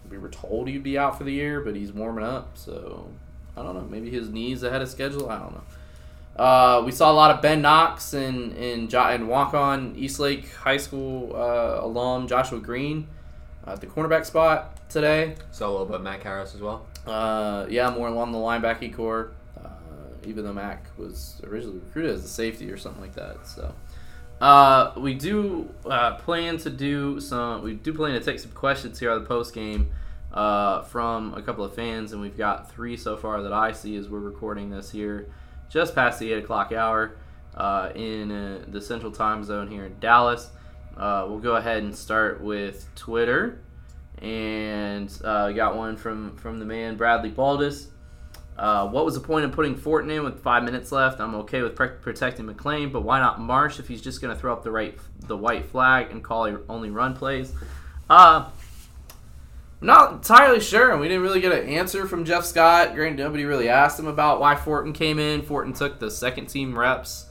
[0.10, 2.58] we were told he'd be out for the year, but he's warming up.
[2.58, 3.10] So
[3.56, 3.88] I don't know.
[3.90, 5.30] Maybe his knees ahead of schedule.
[5.30, 5.64] I don't know.
[6.44, 10.52] Uh, we saw a lot of Ben Knox and and, jo- and walk on Eastlake
[10.54, 13.08] High School uh, alum Joshua Green
[13.68, 15.36] uh, at the cornerback spot today.
[15.52, 16.86] Saw a little bit Harris as well.
[17.06, 19.32] Uh, yeah, more along the linebacking corps.
[19.58, 19.68] Uh,
[20.26, 23.46] even though Mac was originally recruited as a safety or something like that.
[23.46, 23.74] So
[24.42, 27.62] uh, we do uh, plan to do some.
[27.64, 29.92] We do plan to take some questions here on the post game
[30.34, 33.96] uh, from a couple of fans, and we've got three so far that I see
[33.96, 35.30] as we're recording this here,
[35.70, 37.16] just past the eight o'clock hour
[37.56, 40.50] uh, in uh, the Central Time Zone here in Dallas.
[40.98, 43.62] We'll go ahead and start with Twitter
[44.22, 47.88] and uh, got one from from the man Bradley Baldus.
[48.60, 51.22] Uh, what was the point of putting Fortin in with five minutes left?
[51.22, 54.40] I'm okay with pre- protecting McLean, but why not Marsh if he's just going to
[54.40, 57.54] throw up the right the white flag and call only run plays?
[58.10, 58.50] Uh,
[59.80, 62.96] not entirely sure, and we didn't really get an answer from Jeff Scott.
[62.96, 65.42] Granted, nobody really asked him about why Fortin came in.
[65.42, 67.28] Fortin took the second team reps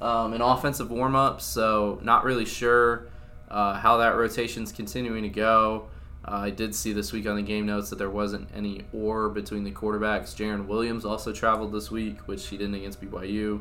[0.00, 3.06] um, in offensive warm ups, so not really sure
[3.48, 5.90] uh, how that rotation's continuing to go.
[6.26, 9.28] Uh, I did see this week on the game notes that there wasn't any or
[9.28, 10.34] between the quarterbacks.
[10.34, 13.60] Jarren Williams also traveled this week, which he didn't against BYU.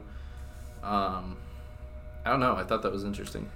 [0.84, 1.38] Um,
[2.24, 2.56] I don't know.
[2.56, 3.50] I thought that was interesting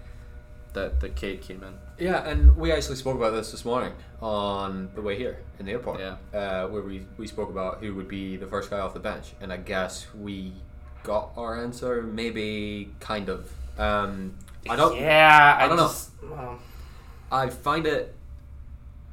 [0.75, 1.73] that that Cade came in.
[1.97, 5.71] Yeah, and we actually spoke about this this morning on the way here in the
[5.71, 5.99] airport.
[5.99, 6.15] Yeah.
[6.37, 9.33] Uh, where we, we spoke about who would be the first guy off the bench,
[9.41, 10.53] and I guess we
[11.03, 13.51] got our answer, maybe kind of.
[13.79, 14.35] Um,
[14.69, 14.95] I don't.
[14.95, 16.59] Yeah, I don't just, well,
[17.31, 18.13] I find it.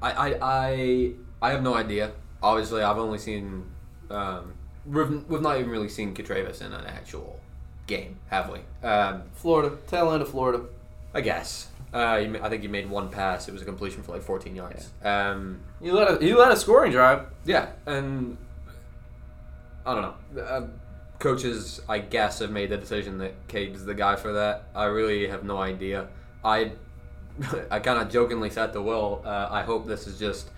[0.02, 2.12] I I I I have no idea.
[2.42, 3.64] Obviously, I've only seen.
[4.10, 7.40] Um, we've we've not even really seen Katravis in an actual
[7.86, 8.60] game, have we?
[8.86, 10.64] Um, Florida, tail end of Florida.
[11.14, 11.68] I guess.
[11.94, 13.48] Uh, you I think he made one pass.
[13.48, 14.90] It was a completion for like 14 yards.
[15.04, 17.26] Um, You let a you let a scoring drive.
[17.44, 18.38] yeah, and
[19.84, 20.02] I don't
[20.36, 20.42] know.
[20.42, 20.66] Uh,
[21.18, 24.64] coaches, I guess, have made the decision that Cade's the guy for that.
[24.74, 26.08] I really have no idea.
[26.44, 26.72] I
[27.70, 30.50] I kind of jokingly said to Will, uh, I hope this is just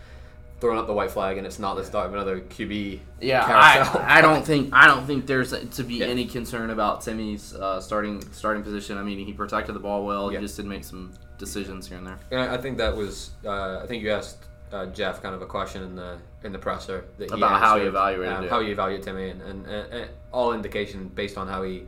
[0.61, 4.01] throwing up the white flag and it's not the start of another QB Yeah, carousel.
[4.03, 6.07] I, I don't think I don't think there's to be Yeah.
[6.07, 8.97] any concern about Timmy's uh, starting starting position.
[8.99, 10.33] I mean, he protected the ball well.
[10.33, 10.39] Yeah.
[10.39, 12.19] He just didn't make some decisions here and there.
[12.31, 13.31] And I I think that was.
[13.45, 14.39] Uh, I think you asked
[14.73, 17.89] uh, Jeff kind of a question in the in the presser About how he answered,
[17.89, 21.63] evaluated um, how he evaluated Timmy, and, and, and, and all indication based on how
[21.63, 21.85] he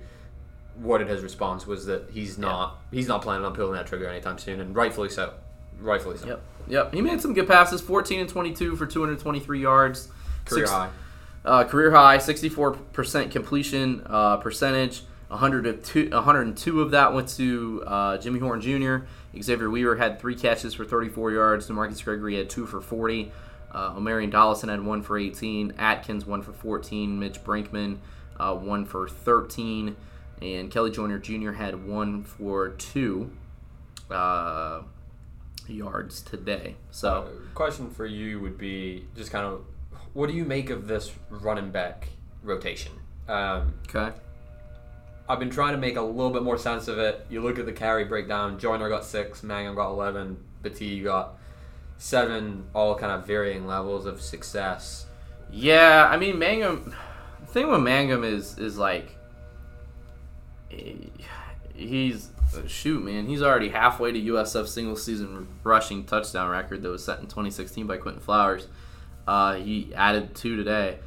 [0.81, 4.39] worded his response was that he's not he's not planning on pulling that trigger anytime
[4.39, 5.35] soon, and rightfully so.
[5.79, 6.27] Rightfully so.
[6.27, 6.95] Yep, yep.
[6.95, 7.81] He made some good passes.
[7.81, 10.09] 14 and 22 for 223 yards.
[10.45, 10.91] Career Six- high.
[11.45, 15.03] Uh, career high, 64% completion uh, percentage.
[15.29, 19.07] 102, 102 of that went to uh, Jimmy Horn Jr.
[19.41, 21.69] Xavier Weaver had three catches for 34 yards.
[21.69, 23.31] Demarcus Gregory had two for 40.
[23.71, 25.75] Uh, Omarion Dollison had one for 18.
[25.79, 27.19] Atkins one for 14.
[27.19, 27.99] Mitch Brinkman
[28.39, 29.97] uh, one for 13.
[30.43, 31.53] And Kelly Joiner Jr.
[31.53, 33.31] had one for two
[34.11, 34.83] uh,
[35.67, 36.77] yards today.
[36.91, 37.11] So.
[37.11, 39.65] Uh, question for you would be just kind of
[40.13, 42.09] what do you make of this running back
[42.43, 42.93] rotation?
[43.29, 44.17] Um, Okay.
[45.29, 47.27] I've been trying to make a little bit more sense of it.
[47.29, 48.59] You look at the carry breakdown.
[48.61, 51.37] Joiner got six, Mangum got eleven, Batiste got
[51.99, 55.07] seven, all kind of varying levels of success.
[55.51, 56.95] Yeah, I mean Mangum.
[57.41, 59.16] The thing with Mangum is is like
[61.75, 62.31] he's
[62.67, 63.27] shoot man.
[63.27, 67.87] He's already halfway to USF single season rushing touchdown record that was set in 2016
[67.87, 68.67] by Quinton Flowers.
[69.27, 70.99] Uh, he added two today.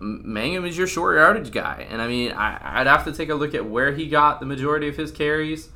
[0.00, 3.34] Mangum is your short yardage guy, and I mean I, I'd have to take a
[3.34, 5.68] look at where he got the majority of his carries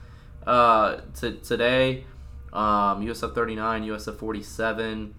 [0.47, 2.05] uh, to, today.
[2.53, 5.15] Um, USF 39, USF 47,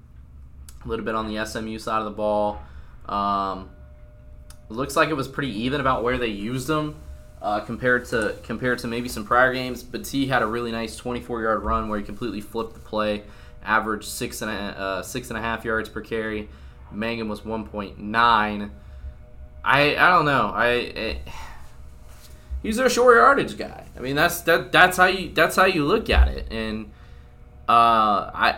[0.84, 2.62] a little bit on the SMU side of the ball.
[3.08, 3.71] Um,
[4.69, 6.95] looks like it was pretty even about where they used them
[7.43, 9.84] uh, compared to compared to maybe some prior games.
[9.84, 13.23] T had a really nice 24 yard run where he completely flipped the play,
[13.63, 16.47] averaged six and a, uh, six and a half yards per carry.
[16.91, 18.71] Mangum was 1.9.
[19.65, 20.51] I I don't know.
[20.56, 21.19] I
[22.63, 23.88] he's their short yardage guy.
[23.97, 26.47] I mean that's that that's how you that's how you look at it.
[26.49, 26.91] And
[27.67, 28.58] uh, I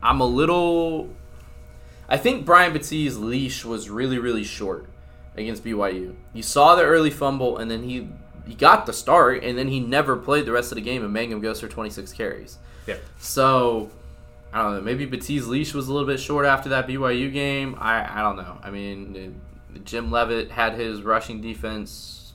[0.00, 1.10] I'm a little.
[2.08, 4.88] I think Brian Batiste's leash was really really short
[5.36, 6.14] against BYU.
[6.32, 8.08] You saw the early fumble, and then he
[8.46, 11.04] he got the start, and then he never played the rest of the game.
[11.04, 12.58] And Mangum goes for 26 carries.
[12.86, 12.96] Yeah.
[13.18, 13.90] So
[14.52, 14.80] I don't know.
[14.80, 17.76] Maybe Batiste's leash was a little bit short after that BYU game.
[17.78, 18.58] I I don't know.
[18.62, 19.40] I mean,
[19.84, 22.32] Jim Leavitt had his rushing defense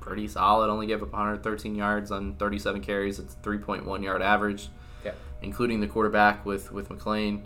[0.00, 0.70] pretty solid.
[0.70, 3.18] Only gave up 113 yards on 37 carries.
[3.18, 4.70] It's 3.1 yard average,
[5.04, 5.12] Yeah.
[5.42, 7.42] including the quarterback with with McClain.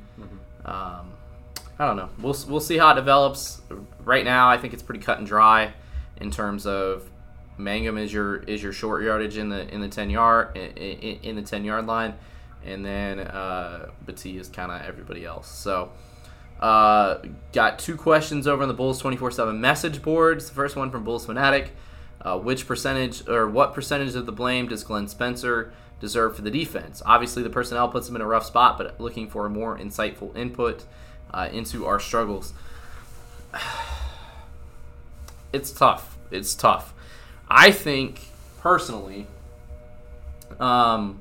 [0.64, 1.10] Um,
[1.82, 2.10] I don't know.
[2.20, 3.60] We'll we'll see how it develops.
[4.04, 5.74] Right now, I think it's pretty cut and dry
[6.16, 7.10] in terms of
[7.58, 11.34] Mangum is your is your short yardage in the in the 10 yard in, in,
[11.34, 12.14] the 10 yard line,
[12.64, 15.48] and then uh, Batiste is kind of everybody else.
[15.48, 15.90] So.
[16.60, 17.20] Uh,
[17.52, 20.48] got two questions over on the Bulls 24 7 message boards.
[20.48, 21.72] The first one from Bulls Fanatic.
[22.20, 26.52] Uh, which percentage or what percentage of the blame does Glenn Spencer deserve for the
[26.52, 27.02] defense?
[27.04, 30.36] Obviously, the personnel puts him in a rough spot, but looking for a more insightful
[30.36, 30.84] input
[31.32, 32.52] uh, into our struggles.
[35.52, 36.16] It's tough.
[36.30, 36.94] It's tough.
[37.46, 38.20] I think,
[38.60, 39.26] personally,
[40.58, 41.20] um,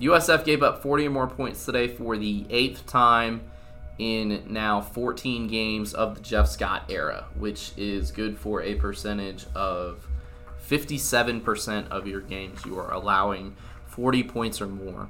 [0.00, 3.42] USF gave up 40 or more points today for the eighth time
[3.98, 9.46] in now 14 games of the Jeff Scott era, which is good for a percentage
[9.56, 10.06] of
[10.68, 12.64] 57% of your games.
[12.64, 15.08] You are allowing 40 points or more.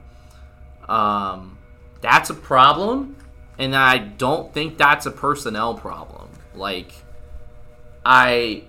[0.88, 1.58] Um,
[2.00, 3.16] that's a problem,
[3.58, 6.28] and I don't think that's a personnel problem.
[6.54, 6.92] Like,
[8.04, 8.64] I.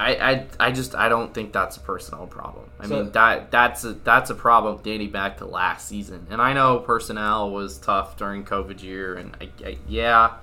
[0.00, 2.70] I, I, I just I don't think that's a personnel problem.
[2.78, 6.28] I So- mean that that's a that's a problem dating back to last season.
[6.30, 10.34] And I know personnel was tough during COVID year, and I, I, yeah,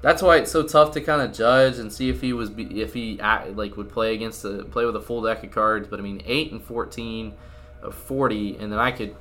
[0.00, 2.94] that's why it's so tough to kind of judge and see if he was if
[2.94, 3.18] he
[3.54, 5.86] like would play against the play with a full deck of cards.
[5.86, 7.34] But I mean, eight and fourteen
[7.82, 9.14] of forty, and then I could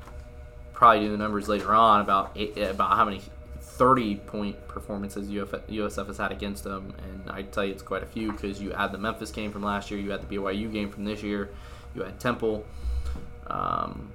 [0.78, 3.20] probably do the numbers later on about eight, about how many
[3.60, 8.06] thirty point performances USF has had against them, and I tell you it's quite a
[8.06, 10.92] few because you add the Memphis game from last year, you had the BYU game
[10.92, 11.50] from this year,
[11.96, 12.64] you had Temple
[13.48, 14.12] um,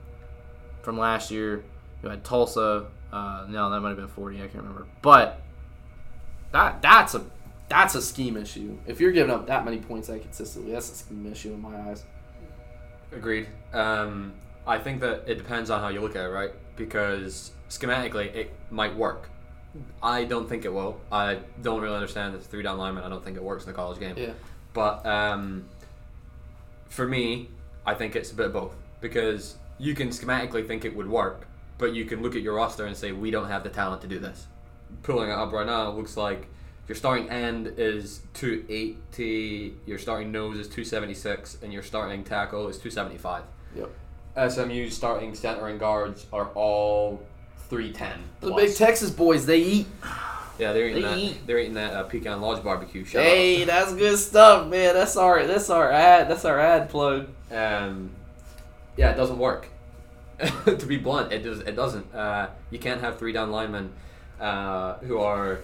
[0.83, 1.65] from last year,
[2.01, 2.87] you had Tulsa.
[3.13, 4.37] Uh, no, that might have been forty.
[4.37, 5.43] I can't remember, but
[6.53, 7.25] that that's a
[7.69, 8.79] that's a scheme issue.
[8.87, 11.91] If you're giving up that many points that consistently, that's a scheme issue in my
[11.91, 12.05] eyes.
[13.11, 13.49] Agreed.
[13.73, 14.35] Um,
[14.67, 16.53] I think that it depends on how you look at it, right?
[16.77, 19.29] Because schematically, it might work.
[20.03, 21.01] I don't think it will.
[21.11, 23.05] I don't really understand the three down lineman.
[23.05, 24.15] I don't think it works in the college game.
[24.17, 24.33] Yeah.
[24.73, 25.65] But um,
[26.89, 27.49] for me,
[27.87, 31.49] I think it's a bit of both because you can schematically think it would work,
[31.79, 34.09] but you can look at your roster and say we don't have the talent to
[34.09, 34.47] do this.
[35.03, 36.49] Pulling it up right now, it looks like
[36.87, 42.77] your starting end is 280, your starting nose is 276, and your starting tackle is
[42.77, 43.45] 275.
[43.75, 43.91] Yep.
[44.37, 47.21] SMU's starting center and guards are all
[47.69, 48.19] 310.
[48.41, 49.87] The big Texas boys, they eat.
[50.59, 51.19] Yeah, they're eating They that.
[51.19, 51.47] eat.
[51.47, 53.05] They're eating that uh, pecan lodge barbecue.
[53.05, 53.27] Shout out.
[53.29, 54.95] Hey, that's good stuff, man.
[54.95, 57.29] That's our that's our ad that's our ad plug.
[57.51, 58.11] um,
[58.97, 59.69] yeah, it doesn't work.
[60.67, 61.61] to be blunt, it does.
[61.61, 62.15] It doesn't.
[62.15, 63.93] Uh, you can't have three down linemen
[64.41, 65.61] uh, who are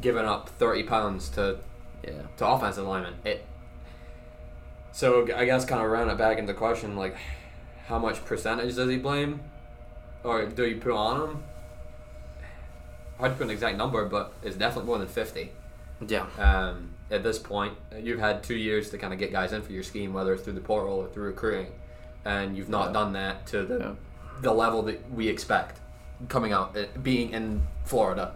[0.00, 1.58] giving up thirty pounds to
[2.04, 2.22] Yeah.
[2.36, 3.14] to offensive linemen.
[3.24, 3.44] It.
[4.92, 7.16] So I guess kind of round it back into the question like,
[7.88, 9.40] how much percentage does he blame,
[10.22, 11.42] or do you put on him?
[13.18, 15.50] Hard to put an exact number, but it's definitely more than fifty.
[16.06, 16.26] Yeah.
[16.38, 19.72] Um, at this point, you've had two years to kind of get guys in for
[19.72, 21.72] your scheme, whether it's through the portal or through recruiting,
[22.24, 22.92] and you've not Yeah.
[22.92, 23.92] done that to the Yeah.
[24.40, 25.80] the level that we expect
[26.28, 28.32] coming out, uh, being in Florida,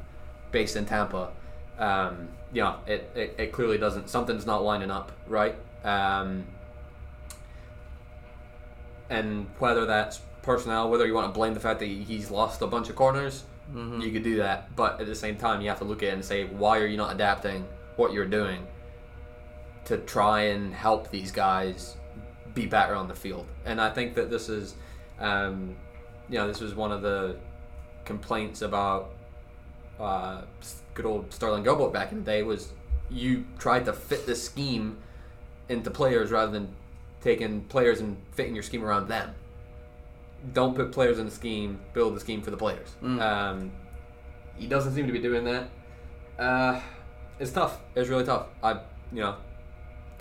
[0.51, 1.31] based in Tampa.
[1.79, 4.09] Um, know, it, it, it clearly doesn't.
[4.11, 5.55] Something's not lining up, right?
[5.85, 6.47] Um,
[9.13, 12.67] and whether that's personnel, whether you want to blame the fact that he's lost a
[12.67, 13.45] bunch of corners,
[14.01, 14.75] you could do that.
[14.75, 16.87] But at the same time, you have to look at it and say, why are
[16.87, 18.67] you not adapting what you're doing
[19.85, 21.97] to try and help these guys
[22.55, 23.47] be better on the field?
[23.65, 24.75] And I think that this is,
[25.21, 25.77] um,
[26.29, 27.37] you know, this was one of the
[28.05, 29.13] complaints about
[30.01, 30.43] uh,
[30.95, 32.73] good old Sterling Gilbert back in the day was
[33.11, 34.97] you tried to fit the scheme
[35.69, 36.75] into players rather than
[37.23, 39.35] taking players and fitting your scheme around them.
[40.53, 41.81] Don't put players in the scheme.
[41.95, 42.89] Build the scheme for the players.
[43.21, 43.73] Um,
[44.57, 45.71] he doesn't seem to be doing that.
[46.39, 46.81] Uh,
[47.39, 47.79] it's tough.
[47.95, 48.47] It's really tough.
[48.63, 48.73] I,
[49.13, 49.37] you know,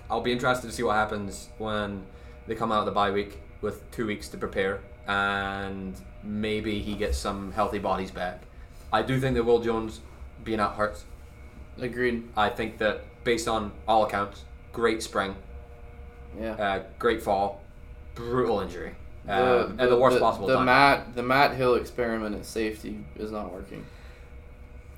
[0.10, 2.06] I'll be interested to see what happens when
[2.48, 6.96] they come out of the bye week with two weeks to prepare, and maybe he
[6.96, 8.44] gets some healthy bodies back.
[8.94, 10.02] I do think that Will Jones
[10.44, 11.06] being out hurts.
[11.80, 12.28] Agreed.
[12.36, 14.44] I think that based on all accounts,
[14.74, 15.36] great spring,
[16.40, 16.52] Yeah.
[16.54, 17.62] uh, great fall,
[18.16, 18.96] brutal injury,
[19.28, 20.66] um, and the worst possible the time.
[20.66, 23.86] Matt the Matt Hill experiment at safety is not working.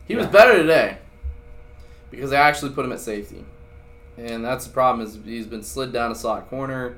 [0.05, 0.97] He was better today
[2.11, 3.43] because they actually put him at safety,
[4.17, 5.05] and that's the problem.
[5.05, 6.97] Is he's been slid down a slot corner,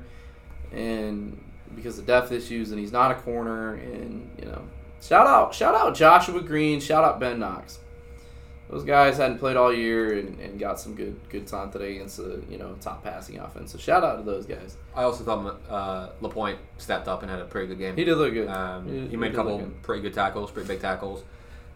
[0.72, 1.42] and
[1.74, 4.62] because of depth issues, and he's not a corner, and you know,
[5.00, 7.78] shout out shout out Joshua Green, shout out Ben Knox.
[8.68, 12.16] Those guys hadn't played all year and, and got some good good time today against
[12.16, 13.70] the you know top passing offense.
[13.72, 14.76] So shout out to those guys.
[14.94, 17.94] I also thought uh, Lapointe stepped up and had a pretty good game.
[17.96, 18.48] He did look good.
[18.48, 19.82] Um, He- he, he made a couple good.
[19.82, 21.22] pretty good tackles, pretty big tackles,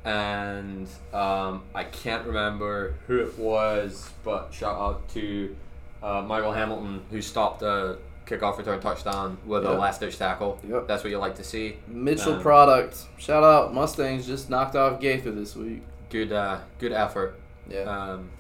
[0.05, 5.55] and um, I can't remember who it was, but shout out to
[6.03, 10.59] uh, Michael Hamilton who stopped a kickoff return touchdown with a last ditch tackle.
[10.68, 10.86] Yep.
[10.88, 11.76] That's what you like to see.
[11.88, 13.05] Mitchell Um, product.
[13.18, 15.82] Shout out Mustangs just knocked off Gaither this week.
[16.11, 17.40] Good, uh, good effort.
[17.68, 17.82] Yeah.
[17.82, 18.30] Um,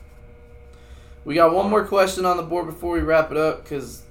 [1.24, 4.02] we got one more question on the board before we wrap it up because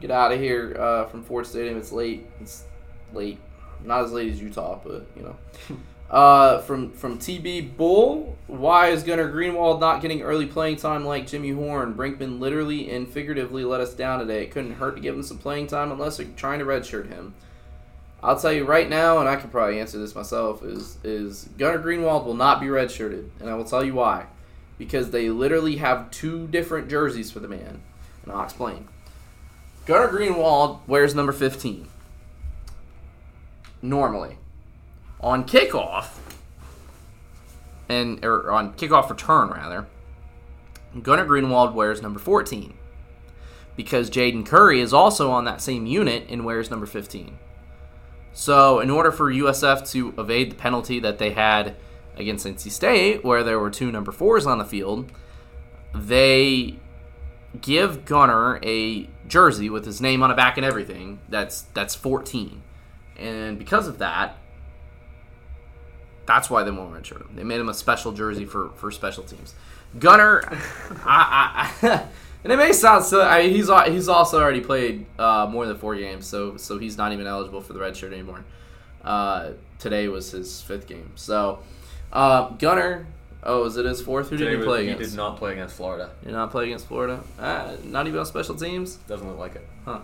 [0.00, 1.76] get out of here uh, from Ford Stadium.
[1.76, 2.26] It's late.
[2.40, 2.64] It's
[3.12, 3.38] late.
[3.84, 5.36] Not as late as Utah, but you know.
[6.10, 11.28] Uh, from from TB Bull, why is Gunnar Greenwald not getting early playing time like
[11.28, 11.94] Jimmy Horn?
[11.94, 14.42] Brinkman literally and figuratively let us down today.
[14.42, 17.34] It couldn't hurt to give him some playing time unless they're trying to redshirt him.
[18.22, 21.78] I'll tell you right now, and I can probably answer this myself, is is Gunnar
[21.78, 24.26] Greenwald will not be redshirted, and I will tell you why.
[24.78, 27.82] Because they literally have two different jerseys for the man,
[28.22, 28.88] and I'll explain.
[29.86, 31.88] Gunnar Greenwald wears number 15.
[33.82, 34.36] Normally.
[35.20, 36.18] On kickoff,
[37.88, 39.86] and or on kickoff return rather,
[41.02, 42.74] Gunnar Greenwald wears number 14
[43.76, 47.38] because Jaden Curry is also on that same unit and wears number 15.
[48.32, 51.76] So, in order for USF to evade the penalty that they had
[52.16, 55.10] against NC State, where there were two number fours on the field,
[55.94, 56.78] they
[57.60, 61.18] give Gunnar a jersey with his name on the back and everything.
[61.28, 62.62] That's that's 14,
[63.16, 64.36] and because of that,
[66.26, 67.34] that's why they won't redshirt him.
[67.34, 69.54] They made him a special jersey for for special teams.
[69.98, 70.44] Gunnar,
[71.04, 72.06] I, I,
[72.44, 73.22] and it may sound silly.
[73.24, 76.96] I mean, he's he's also already played uh, more than four games, so so he's
[76.96, 78.44] not even eligible for the red shirt anymore.
[79.04, 81.12] Uh, today was his fifth game.
[81.16, 81.60] So
[82.12, 83.06] uh, Gunnar,
[83.42, 84.30] oh, is it his fourth?
[84.30, 86.10] Who did Today he was- play he did not play against Florida.
[86.24, 87.20] Did not play against Florida.
[87.38, 88.96] Uh, not even on special teams.
[89.08, 89.66] Doesn't look like it.
[89.84, 90.00] Huh.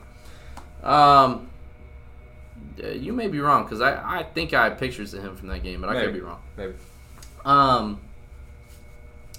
[0.83, 1.49] Um,
[2.83, 5.49] uh, you may be wrong because I, I think I have pictures of him from
[5.49, 6.41] that game, but I could be wrong.
[6.57, 6.75] Maybe.
[7.45, 8.01] Um,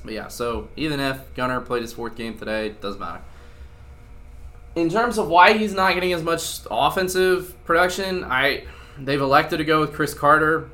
[0.04, 3.22] but yeah, so even if Gunnar played his fourth game today, doesn't matter.
[4.76, 8.66] In terms of why he's not getting as much offensive production, I
[9.00, 10.70] they've elected to go with Chris Carter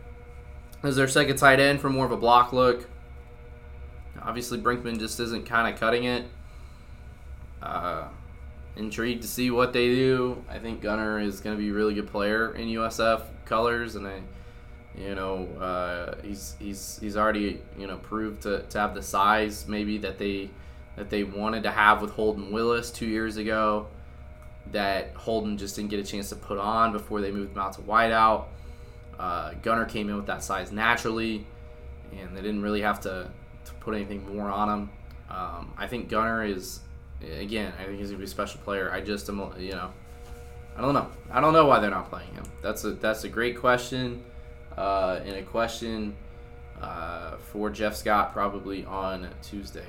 [0.84, 2.88] as their second tight end for more of a block look.
[4.22, 6.26] Obviously, Brinkman just isn't kind of cutting it.
[7.62, 8.08] Uh,
[8.76, 10.44] intrigued to see what they do.
[10.50, 14.08] I think Gunnar is going to be a really good player in USF colors, and
[14.08, 14.22] I,
[14.98, 19.68] you know, uh, he's he's he's already you know proved to, to have the size
[19.68, 20.50] maybe that they
[20.96, 23.88] that they wanted to have with Holden Willis two years ago.
[24.72, 27.74] That Holden just didn't get a chance to put on before they moved him out
[27.74, 28.46] to wideout.
[29.20, 31.46] Uh, Gunnar came in with that size naturally,
[32.18, 33.30] and they didn't really have to,
[33.66, 34.90] to put anything more on him.
[35.30, 36.80] Um, I think Gunnar is,
[37.22, 38.92] again, I think he's gonna be a special player.
[38.92, 39.92] I just am, you know,
[40.78, 41.08] I don't know.
[41.32, 42.46] I don't know why they're not playing him.
[42.62, 44.24] That's a that's a great question,
[44.78, 46.16] uh, and a question
[46.82, 49.86] uh, for Jeff Scott probably on Tuesday.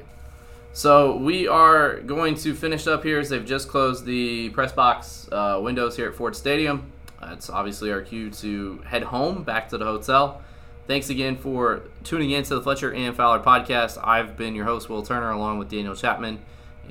[0.72, 5.28] So we are going to finish up here as they've just closed the press box
[5.30, 6.90] uh, windows here at Ford Stadium.
[7.22, 10.42] It's obviously our cue to head home back to the hotel.
[10.86, 13.98] Thanks again for tuning in to the Fletcher and Fowler podcast.
[14.02, 16.40] I've been your host, Will Turner, along with Daniel Chapman,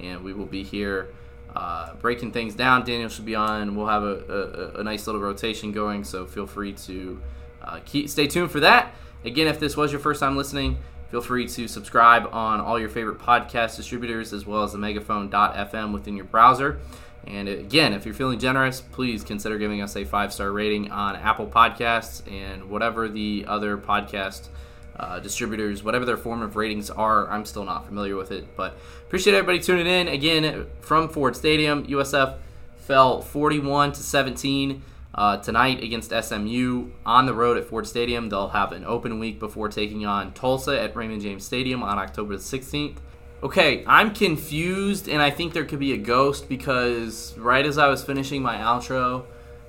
[0.02, 1.10] and we will be here
[1.56, 2.84] uh, breaking things down.
[2.84, 3.76] Daniel should be on.
[3.76, 7.22] We'll have a, a, a nice little rotation going, so feel free to
[7.64, 8.94] uh, keep stay tuned for that.
[9.26, 10.78] Again, if this was your first time listening,
[11.10, 15.94] feel free to subscribe on all your favorite podcast distributors as well as the megaphone.fm
[15.94, 16.80] within your browser.
[17.26, 21.16] And again, if you're feeling generous, please consider giving us a five star rating on
[21.16, 24.50] Apple Podcasts and whatever the other podcast
[24.98, 27.30] uh, distributors, whatever their form of ratings are.
[27.30, 30.08] I'm still not familiar with it, but appreciate everybody tuning in.
[30.10, 32.38] Again, from Ford Stadium, USF
[32.78, 34.82] fell 41 to 17
[35.16, 38.30] uh, tonight against SMU on the road at Ford Stadium.
[38.30, 42.36] They'll have an open week before taking on Tulsa at Raymond James Stadium on October
[42.36, 42.98] the 16th.
[43.44, 47.90] Okay, I'm confused, and I think there could be a ghost because right as I
[47.90, 49.26] was finishing my outro,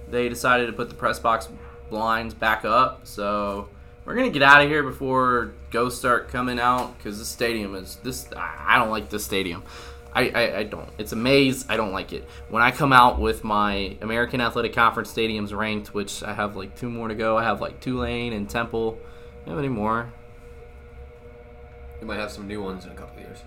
[0.09, 1.49] they decided to put the press box
[1.90, 3.01] blinds back up.
[3.05, 3.68] So
[4.05, 7.97] we're gonna get out of here before ghosts start coming out because this stadium is
[7.97, 8.28] this.
[8.36, 9.64] I I don't like this stadium.
[10.14, 10.88] I, I, I don't.
[10.98, 11.66] It's a maze.
[11.68, 12.28] I don't like it.
[12.48, 16.76] When I come out with my American Athletic Conference stadiums ranked, which I have like
[16.76, 17.36] two more to go.
[17.36, 18.98] I have like Tulane and Temple.
[19.44, 20.12] You have any more?
[22.00, 23.38] You might have some new ones in a couple of years.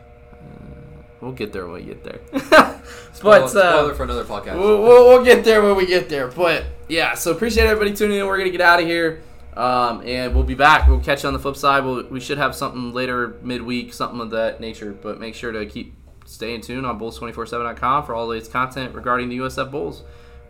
[1.21, 2.19] We'll get there when we get there.
[3.13, 4.59] Spoiler, but uh, spoiler for another podcast.
[4.59, 6.27] we'll, we'll, we'll get there when we get there.
[6.27, 8.25] But yeah, so appreciate everybody tuning in.
[8.27, 9.23] We're gonna get out of here,
[9.55, 10.87] um, and we'll be back.
[10.87, 11.83] We'll catch you on the flip side.
[11.83, 14.93] We'll, we should have something later midweek, something of that nature.
[14.93, 15.95] But make sure to keep
[16.27, 20.03] staying tune on Bulls247.com for all the latest content regarding the USF Bulls.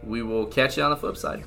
[0.04, 1.44] We will catch you on the flip side.